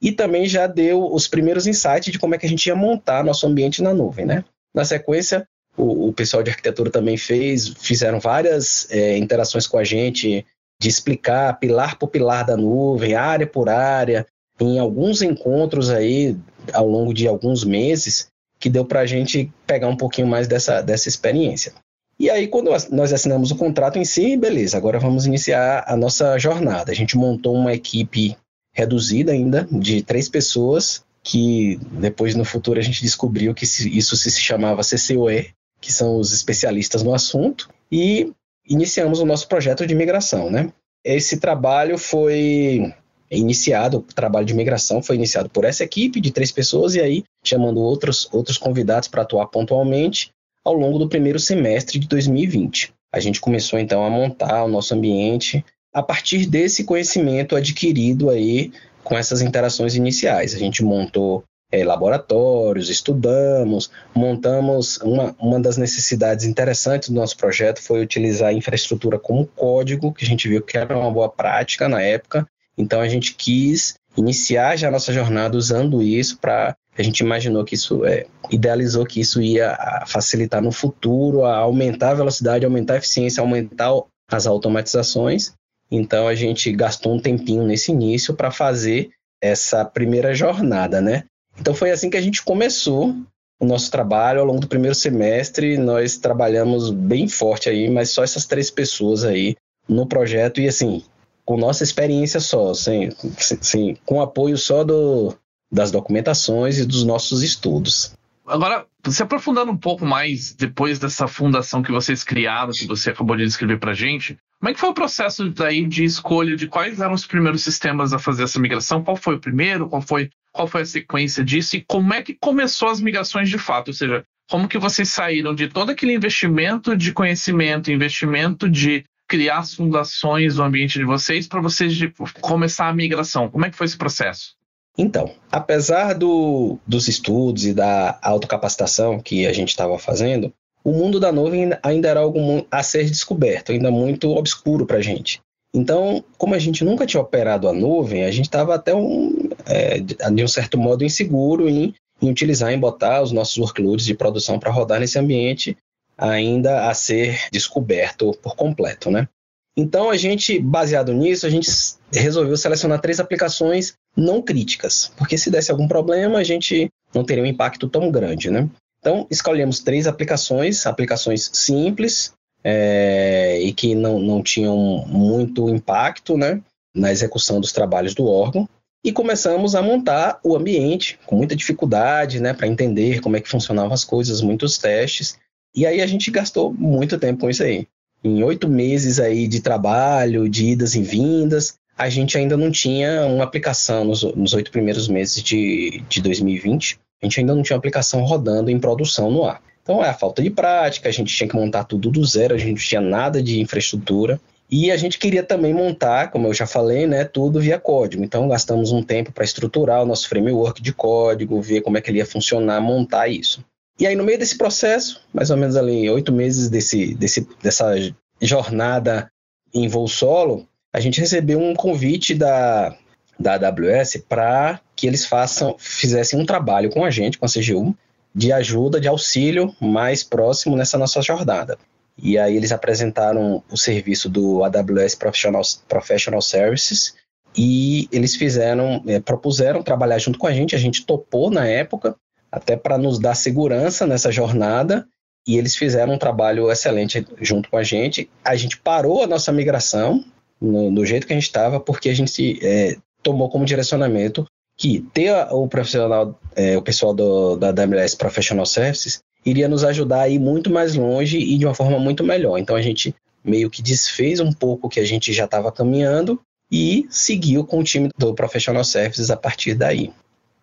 E 0.00 0.12
também 0.12 0.46
já 0.46 0.66
deu 0.66 1.12
os 1.12 1.26
primeiros 1.26 1.66
insights 1.66 2.12
de 2.12 2.18
como 2.18 2.34
é 2.34 2.38
que 2.38 2.46
a 2.46 2.48
gente 2.48 2.66
ia 2.66 2.76
montar 2.76 3.24
nosso 3.24 3.46
ambiente 3.46 3.82
na 3.82 3.94
nuvem, 3.94 4.26
né? 4.26 4.44
Na 4.74 4.84
sequência, 4.84 5.46
o, 5.78 6.08
o 6.08 6.12
pessoal 6.12 6.42
de 6.42 6.50
arquitetura 6.50 6.90
também 6.90 7.16
fez, 7.16 7.68
fizeram 7.68 8.18
várias 8.18 8.90
é, 8.90 9.16
interações 9.16 9.66
com 9.66 9.78
a 9.78 9.84
gente 9.84 10.44
de 10.80 10.88
explicar 10.88 11.58
pilar 11.58 11.96
por 11.96 12.08
pilar 12.08 12.44
da 12.44 12.56
nuvem, 12.56 13.14
área 13.14 13.46
por 13.46 13.68
área, 13.68 14.26
em 14.60 14.78
alguns 14.78 15.22
encontros 15.22 15.88
aí 15.88 16.36
ao 16.72 16.86
longo 16.86 17.14
de 17.14 17.26
alguns 17.26 17.64
meses 17.64 18.28
que 18.58 18.68
deu 18.68 18.84
para 18.84 19.00
a 19.00 19.06
gente 19.06 19.50
pegar 19.66 19.88
um 19.88 19.96
pouquinho 19.96 20.26
mais 20.26 20.48
dessa, 20.48 20.80
dessa 20.80 21.08
experiência. 21.08 21.72
E 22.18 22.28
aí, 22.28 22.48
quando 22.48 22.70
nós 22.90 23.12
assinamos 23.12 23.52
o 23.52 23.56
contrato 23.56 23.96
em 23.96 24.04
si, 24.04 24.36
beleza, 24.36 24.76
agora 24.76 24.98
vamos 24.98 25.24
iniciar 25.24 25.84
a 25.86 25.96
nossa 25.96 26.36
jornada. 26.36 26.90
A 26.90 26.94
gente 26.94 27.16
montou 27.16 27.54
uma 27.54 27.72
equipe 27.72 28.36
reduzida 28.74 29.30
ainda, 29.30 29.68
de 29.70 30.02
três 30.02 30.28
pessoas, 30.28 31.04
que 31.22 31.78
depois 31.92 32.34
no 32.34 32.44
futuro 32.44 32.80
a 32.80 32.82
gente 32.82 33.02
descobriu 33.02 33.54
que 33.54 33.64
isso 33.64 34.16
se 34.16 34.30
chamava 34.32 34.82
CCOE, 34.82 35.50
que 35.80 35.92
são 35.92 36.18
os 36.18 36.32
especialistas 36.32 37.02
no 37.02 37.14
assunto, 37.14 37.68
e 37.90 38.32
iniciamos 38.68 39.20
o 39.20 39.26
nosso 39.26 39.48
projeto 39.48 39.86
de 39.86 39.94
migração, 39.94 40.50
né? 40.50 40.72
Esse 41.04 41.38
trabalho 41.38 41.96
foi 41.96 42.92
iniciado, 43.30 43.98
o 43.98 44.02
trabalho 44.02 44.46
de 44.46 44.54
migração 44.54 45.02
foi 45.02 45.16
iniciado 45.16 45.48
por 45.48 45.64
essa 45.64 45.84
equipe 45.84 46.20
de 46.20 46.30
três 46.30 46.50
pessoas 46.50 46.94
e 46.94 47.00
aí 47.00 47.24
chamando 47.44 47.80
outros, 47.80 48.28
outros 48.32 48.58
convidados 48.58 49.08
para 49.08 49.22
atuar 49.22 49.46
pontualmente 49.46 50.30
ao 50.64 50.74
longo 50.74 50.98
do 50.98 51.08
primeiro 51.08 51.38
semestre 51.38 51.98
de 51.98 52.08
2020. 52.08 52.92
A 53.12 53.20
gente 53.20 53.40
começou 53.40 53.78
então 53.78 54.04
a 54.04 54.10
montar 54.10 54.64
o 54.64 54.68
nosso 54.68 54.94
ambiente 54.94 55.64
a 55.92 56.02
partir 56.02 56.46
desse 56.46 56.84
conhecimento 56.84 57.56
adquirido 57.56 58.28
aí 58.28 58.72
com 59.02 59.16
essas 59.16 59.40
interações 59.40 59.94
iniciais. 59.94 60.54
A 60.54 60.58
gente 60.58 60.84
montou 60.84 61.42
é, 61.70 61.84
laboratórios, 61.84 62.88
estudamos, 62.88 63.90
montamos. 64.14 64.98
Uma, 64.98 65.34
uma 65.38 65.60
das 65.60 65.76
necessidades 65.76 66.44
interessantes 66.44 67.08
do 67.08 67.14
nosso 67.14 67.36
projeto 67.36 67.82
foi 67.82 68.02
utilizar 68.02 68.48
a 68.48 68.52
infraestrutura 68.52 69.18
como 69.18 69.46
código, 69.46 70.12
que 70.12 70.24
a 70.24 70.28
gente 70.28 70.48
viu 70.48 70.62
que 70.62 70.76
era 70.76 70.96
uma 70.96 71.10
boa 71.10 71.28
prática 71.28 71.88
na 71.88 72.00
época, 72.00 72.46
então 72.76 73.00
a 73.00 73.08
gente 73.08 73.34
quis 73.34 73.94
iniciar 74.16 74.76
já 74.76 74.88
a 74.88 74.90
nossa 74.90 75.12
jornada 75.12 75.56
usando 75.56 76.02
isso 76.02 76.38
para 76.38 76.76
a 76.96 77.02
gente 77.02 77.20
imaginou 77.20 77.64
que 77.64 77.76
isso 77.76 78.04
é, 78.04 78.26
idealizou 78.50 79.06
que 79.06 79.20
isso 79.20 79.40
ia 79.40 80.04
facilitar 80.06 80.60
no 80.60 80.72
futuro, 80.72 81.44
a 81.44 81.58
aumentar 81.58 82.10
a 82.10 82.14
velocidade, 82.14 82.64
aumentar 82.64 82.94
a 82.94 82.96
eficiência, 82.96 83.40
aumentar 83.40 83.92
as 84.28 84.48
automatizações. 84.48 85.52
Então 85.88 86.26
a 86.26 86.34
gente 86.34 86.72
gastou 86.72 87.14
um 87.14 87.20
tempinho 87.20 87.64
nesse 87.64 87.92
início 87.92 88.34
para 88.34 88.50
fazer 88.50 89.10
essa 89.40 89.84
primeira 89.84 90.34
jornada, 90.34 91.00
né? 91.00 91.24
Então 91.60 91.74
foi 91.74 91.90
assim 91.90 92.10
que 92.10 92.16
a 92.16 92.20
gente 92.20 92.42
começou 92.42 93.14
o 93.60 93.66
nosso 93.66 93.90
trabalho 93.90 94.40
ao 94.40 94.46
longo 94.46 94.60
do 94.60 94.68
primeiro 94.68 94.94
semestre. 94.94 95.76
Nós 95.76 96.16
trabalhamos 96.16 96.90
bem 96.90 97.28
forte 97.28 97.68
aí, 97.68 97.90
mas 97.90 98.10
só 98.10 98.22
essas 98.22 98.46
três 98.46 98.70
pessoas 98.70 99.24
aí 99.24 99.56
no 99.88 100.06
projeto 100.06 100.60
e 100.60 100.68
assim 100.68 101.02
com 101.48 101.56
nossa 101.56 101.82
experiência 101.82 102.40
só, 102.40 102.74
sem, 102.74 103.08
sem, 103.38 103.96
com 104.04 104.20
apoio 104.20 104.58
só 104.58 104.84
do, 104.84 105.34
das 105.72 105.90
documentações 105.90 106.78
e 106.78 106.84
dos 106.84 107.04
nossos 107.04 107.42
estudos. 107.42 108.12
Agora, 108.46 108.84
se 109.08 109.22
aprofundando 109.22 109.72
um 109.72 109.76
pouco 109.76 110.04
mais 110.04 110.52
depois 110.52 110.98
dessa 110.98 111.26
fundação 111.26 111.82
que 111.82 111.90
vocês 111.90 112.22
criaram, 112.22 112.72
que 112.72 112.86
você 112.86 113.08
acabou 113.08 113.34
de 113.34 113.46
descrever 113.46 113.78
para 113.78 113.94
gente, 113.94 114.38
como 114.60 114.68
é 114.68 114.74
que 114.74 114.80
foi 114.80 114.90
o 114.90 114.94
processo 114.94 115.48
daí 115.48 115.86
de 115.86 116.04
escolha 116.04 116.54
de 116.54 116.66
quais 116.66 117.00
eram 117.00 117.14
os 117.14 117.26
primeiros 117.26 117.64
sistemas 117.64 118.12
a 118.12 118.18
fazer 118.18 118.42
essa 118.42 118.60
migração? 118.60 119.02
Qual 119.02 119.16
foi 119.16 119.36
o 119.36 119.40
primeiro? 119.40 119.88
Qual 119.88 120.02
foi, 120.02 120.28
qual 120.58 120.66
foi 120.66 120.82
a 120.82 120.86
sequência 120.86 121.44
disso? 121.44 121.76
E 121.76 121.84
como 121.86 122.12
é 122.12 122.20
que 122.20 122.34
começou 122.34 122.88
as 122.88 123.00
migrações 123.00 123.48
de 123.48 123.58
fato? 123.58 123.88
Ou 123.88 123.94
seja, 123.94 124.24
como 124.50 124.66
que 124.66 124.76
vocês 124.76 125.08
saíram 125.08 125.54
de 125.54 125.68
todo 125.68 125.90
aquele 125.90 126.14
investimento 126.14 126.96
de 126.96 127.12
conhecimento, 127.12 127.92
investimento 127.92 128.68
de 128.68 129.04
criar 129.28 129.58
as 129.58 129.74
fundações 129.74 130.56
do 130.56 130.62
ambiente 130.64 130.98
de 130.98 131.04
vocês 131.04 131.46
para 131.46 131.60
vocês 131.60 131.94
de, 131.94 132.12
começar 132.40 132.88
a 132.88 132.92
migração? 132.92 133.48
Como 133.48 133.64
é 133.64 133.70
que 133.70 133.76
foi 133.76 133.86
esse 133.86 133.96
processo? 133.96 134.56
Então, 134.96 135.32
apesar 135.52 136.14
do, 136.14 136.76
dos 136.84 137.06
estudos 137.06 137.64
e 137.64 137.72
da 137.72 138.18
autocapacitação 138.20 139.20
que 139.20 139.46
a 139.46 139.52
gente 139.52 139.68
estava 139.68 139.96
fazendo, 139.96 140.52
o 140.82 140.90
mundo 140.90 141.20
da 141.20 141.30
nuvem 141.30 141.70
ainda 141.84 142.08
era 142.08 142.18
algo 142.18 142.66
a 142.68 142.82
ser 142.82 143.04
descoberto, 143.04 143.70
ainda 143.70 143.92
muito 143.92 144.30
obscuro 144.30 144.84
para 144.84 144.96
a 144.96 145.02
gente. 145.02 145.40
Então, 145.74 146.24
como 146.36 146.54
a 146.54 146.58
gente 146.58 146.84
nunca 146.84 147.06
tinha 147.06 147.20
operado 147.20 147.68
a 147.68 147.72
nuvem, 147.72 148.24
a 148.24 148.30
gente 148.30 148.46
estava 148.46 148.74
até 148.74 148.94
um, 148.94 149.50
é, 149.66 150.00
de 150.00 150.44
um 150.44 150.48
certo 150.48 150.78
modo 150.78 151.04
inseguro 151.04 151.68
em, 151.68 151.94
em 152.22 152.30
utilizar, 152.30 152.72
em 152.72 152.78
botar 152.78 153.22
os 153.22 153.32
nossos 153.32 153.58
workloads 153.58 154.06
de 154.06 154.14
produção 154.14 154.58
para 154.58 154.72
rodar 154.72 154.98
nesse 154.98 155.18
ambiente 155.18 155.76
ainda 156.16 156.88
a 156.88 156.94
ser 156.94 157.48
descoberto 157.52 158.32
por 158.42 158.56
completo, 158.56 159.10
né? 159.10 159.28
Então 159.76 160.10
a 160.10 160.16
gente, 160.16 160.58
baseado 160.58 161.12
nisso, 161.12 161.46
a 161.46 161.50
gente 161.50 161.70
resolveu 162.12 162.56
selecionar 162.56 163.00
três 163.00 163.20
aplicações 163.20 163.94
não 164.16 164.42
críticas, 164.42 165.12
porque 165.16 165.38
se 165.38 165.50
desse 165.50 165.70
algum 165.70 165.86
problema 165.86 166.38
a 166.38 166.44
gente 166.44 166.90
não 167.14 167.22
teria 167.22 167.44
um 167.44 167.46
impacto 167.46 167.88
tão 167.88 168.10
grande, 168.10 168.50
né? 168.50 168.68
Então 168.98 169.28
escolhemos 169.30 169.78
três 169.78 170.08
aplicações, 170.08 170.84
aplicações 170.84 171.48
simples 171.52 172.32
é, 172.62 173.60
e 173.60 173.72
que 173.72 173.94
não, 173.94 174.18
não 174.18 174.42
tinham 174.42 175.04
muito 175.06 175.68
impacto, 175.68 176.36
né, 176.36 176.60
na 176.94 177.12
execução 177.12 177.60
dos 177.60 177.72
trabalhos 177.72 178.14
do 178.14 178.26
órgão 178.26 178.68
e 179.04 179.12
começamos 179.12 179.74
a 179.74 179.82
montar 179.82 180.40
o 180.42 180.56
ambiente 180.56 181.18
com 181.24 181.36
muita 181.36 181.54
dificuldade, 181.54 182.40
né, 182.40 182.52
para 182.52 182.66
entender 182.66 183.20
como 183.20 183.36
é 183.36 183.40
que 183.40 183.48
funcionavam 183.48 183.92
as 183.92 184.04
coisas, 184.04 184.40
muitos 184.40 184.76
testes 184.78 185.38
e 185.74 185.86
aí 185.86 186.00
a 186.00 186.06
gente 186.06 186.30
gastou 186.30 186.72
muito 186.72 187.18
tempo 187.18 187.42
com 187.42 187.50
isso 187.50 187.62
aí. 187.62 187.86
Em 188.24 188.42
oito 188.42 188.68
meses 188.68 189.20
aí 189.20 189.46
de 189.46 189.60
trabalho, 189.60 190.48
de 190.48 190.66
idas 190.70 190.94
e 190.94 191.02
vindas, 191.02 191.78
a 191.96 192.08
gente 192.08 192.36
ainda 192.36 192.56
não 192.56 192.70
tinha 192.70 193.26
uma 193.26 193.44
aplicação 193.44 194.04
nos 194.04 194.54
oito 194.54 194.70
primeiros 194.70 195.08
meses 195.08 195.42
de, 195.42 196.02
de 196.08 196.20
2020. 196.20 196.98
A 197.22 197.26
gente 197.26 197.40
ainda 197.40 197.54
não 197.54 197.62
tinha 197.62 197.76
uma 197.76 197.78
aplicação 197.78 198.24
rodando 198.24 198.70
em 198.70 198.78
produção 198.78 199.30
no 199.30 199.44
ar. 199.44 199.60
Então 199.88 200.04
é 200.04 200.10
a 200.10 200.14
falta 200.14 200.42
de 200.42 200.50
prática, 200.50 201.08
a 201.08 201.12
gente 201.12 201.34
tinha 201.34 201.48
que 201.48 201.56
montar 201.56 201.84
tudo 201.84 202.10
do 202.10 202.22
zero, 202.22 202.54
a 202.54 202.58
gente 202.58 202.68
não 202.68 202.76
tinha 202.76 203.00
nada 203.00 203.42
de 203.42 203.58
infraestrutura. 203.58 204.38
E 204.70 204.90
a 204.90 204.98
gente 204.98 205.18
queria 205.18 205.42
também 205.42 205.72
montar, 205.72 206.30
como 206.30 206.46
eu 206.46 206.52
já 206.52 206.66
falei, 206.66 207.06
né, 207.06 207.24
tudo 207.24 207.58
via 207.58 207.80
código. 207.80 208.22
Então 208.22 208.46
gastamos 208.46 208.92
um 208.92 209.02
tempo 209.02 209.32
para 209.32 209.44
estruturar 209.44 210.02
o 210.02 210.04
nosso 210.04 210.28
framework 210.28 210.82
de 210.82 210.92
código, 210.92 211.62
ver 211.62 211.80
como 211.80 211.96
é 211.96 212.02
que 212.02 212.10
ele 212.10 212.18
ia 212.18 212.26
funcionar, 212.26 212.82
montar 212.82 213.28
isso. 213.28 213.64
E 213.98 214.06
aí, 214.06 214.14
no 214.14 214.24
meio 214.24 214.38
desse 214.38 214.58
processo, 214.58 215.22
mais 215.32 215.50
ou 215.50 215.56
menos 215.56 215.74
ali 215.74 216.10
oito 216.10 216.34
meses 216.34 216.68
desse, 216.68 217.14
desse, 217.14 217.48
dessa 217.62 217.94
jornada 218.42 219.30
em 219.72 219.88
voo 219.88 220.06
solo, 220.06 220.68
a 220.94 221.00
gente 221.00 221.18
recebeu 221.18 221.58
um 221.58 221.74
convite 221.74 222.34
da, 222.34 222.94
da 223.40 223.54
AWS 223.54 224.22
para 224.28 224.82
que 224.94 225.06
eles 225.06 225.24
façam, 225.24 225.76
fizessem 225.78 226.38
um 226.38 226.44
trabalho 226.44 226.90
com 226.90 227.06
a 227.06 227.10
gente, 227.10 227.38
com 227.38 227.46
a 227.46 227.48
CGU, 227.48 227.96
de 228.34 228.52
ajuda, 228.52 229.00
de 229.00 229.08
auxílio 229.08 229.74
mais 229.80 230.22
próximo 230.22 230.76
nessa 230.76 230.98
nossa 230.98 231.20
jornada. 231.22 231.78
E 232.20 232.36
aí 232.36 232.56
eles 232.56 232.72
apresentaram 232.72 233.62
o 233.70 233.76
serviço 233.76 234.28
do 234.28 234.64
AWS 234.64 235.14
Professional, 235.14 235.62
Professional 235.88 236.42
Services 236.42 237.14
e 237.56 238.08
eles 238.12 238.36
fizeram, 238.36 239.02
é, 239.06 239.20
propuseram 239.20 239.82
trabalhar 239.82 240.18
junto 240.18 240.38
com 240.38 240.46
a 240.46 240.52
gente, 240.52 240.74
a 240.74 240.78
gente 240.78 241.06
topou 241.06 241.50
na 241.50 241.66
época, 241.66 242.16
até 242.50 242.76
para 242.76 242.98
nos 242.98 243.18
dar 243.18 243.34
segurança 243.34 244.06
nessa 244.06 244.32
jornada, 244.32 245.06
e 245.46 245.56
eles 245.56 245.76
fizeram 245.76 246.14
um 246.14 246.18
trabalho 246.18 246.70
excelente 246.70 247.26
junto 247.40 247.70
com 247.70 247.76
a 247.76 247.82
gente. 247.82 248.30
A 248.44 248.54
gente 248.54 248.78
parou 248.78 249.22
a 249.22 249.26
nossa 249.26 249.50
migração 249.50 250.24
no, 250.60 250.90
no 250.90 251.06
jeito 251.06 251.26
que 251.26 251.32
a 251.32 251.36
gente 251.36 251.44
estava, 251.44 251.80
porque 251.80 252.08
a 252.08 252.14
gente 252.14 252.58
é, 252.62 252.96
tomou 253.22 253.48
como 253.48 253.64
direcionamento 253.64 254.46
que 254.78 255.00
ter 255.12 255.34
o 255.50 255.66
profissional, 255.66 256.38
é, 256.54 256.78
o 256.78 256.82
pessoal 256.82 257.12
do, 257.12 257.56
da 257.56 257.68
AWS 257.70 258.14
Professional 258.14 258.64
Services 258.64 259.18
iria 259.44 259.68
nos 259.68 259.82
ajudar 259.82 260.22
a 260.22 260.28
ir 260.28 260.38
muito 260.38 260.70
mais 260.70 260.94
longe 260.94 261.36
e 261.36 261.58
de 261.58 261.66
uma 261.66 261.74
forma 261.74 261.98
muito 261.98 262.22
melhor. 262.22 262.58
Então 262.58 262.76
a 262.76 262.82
gente 262.82 263.14
meio 263.44 263.68
que 263.68 263.82
desfez 263.82 264.38
um 264.38 264.52
pouco 264.52 264.86
o 264.86 264.90
que 264.90 265.00
a 265.00 265.04
gente 265.04 265.32
já 265.32 265.46
estava 265.46 265.72
caminhando 265.72 266.40
e 266.70 267.06
seguiu 267.10 267.64
com 267.64 267.80
o 267.80 267.84
time 267.84 268.08
do 268.16 268.34
Professional 268.34 268.84
Services 268.84 269.30
a 269.30 269.36
partir 269.36 269.74
daí. 269.74 270.12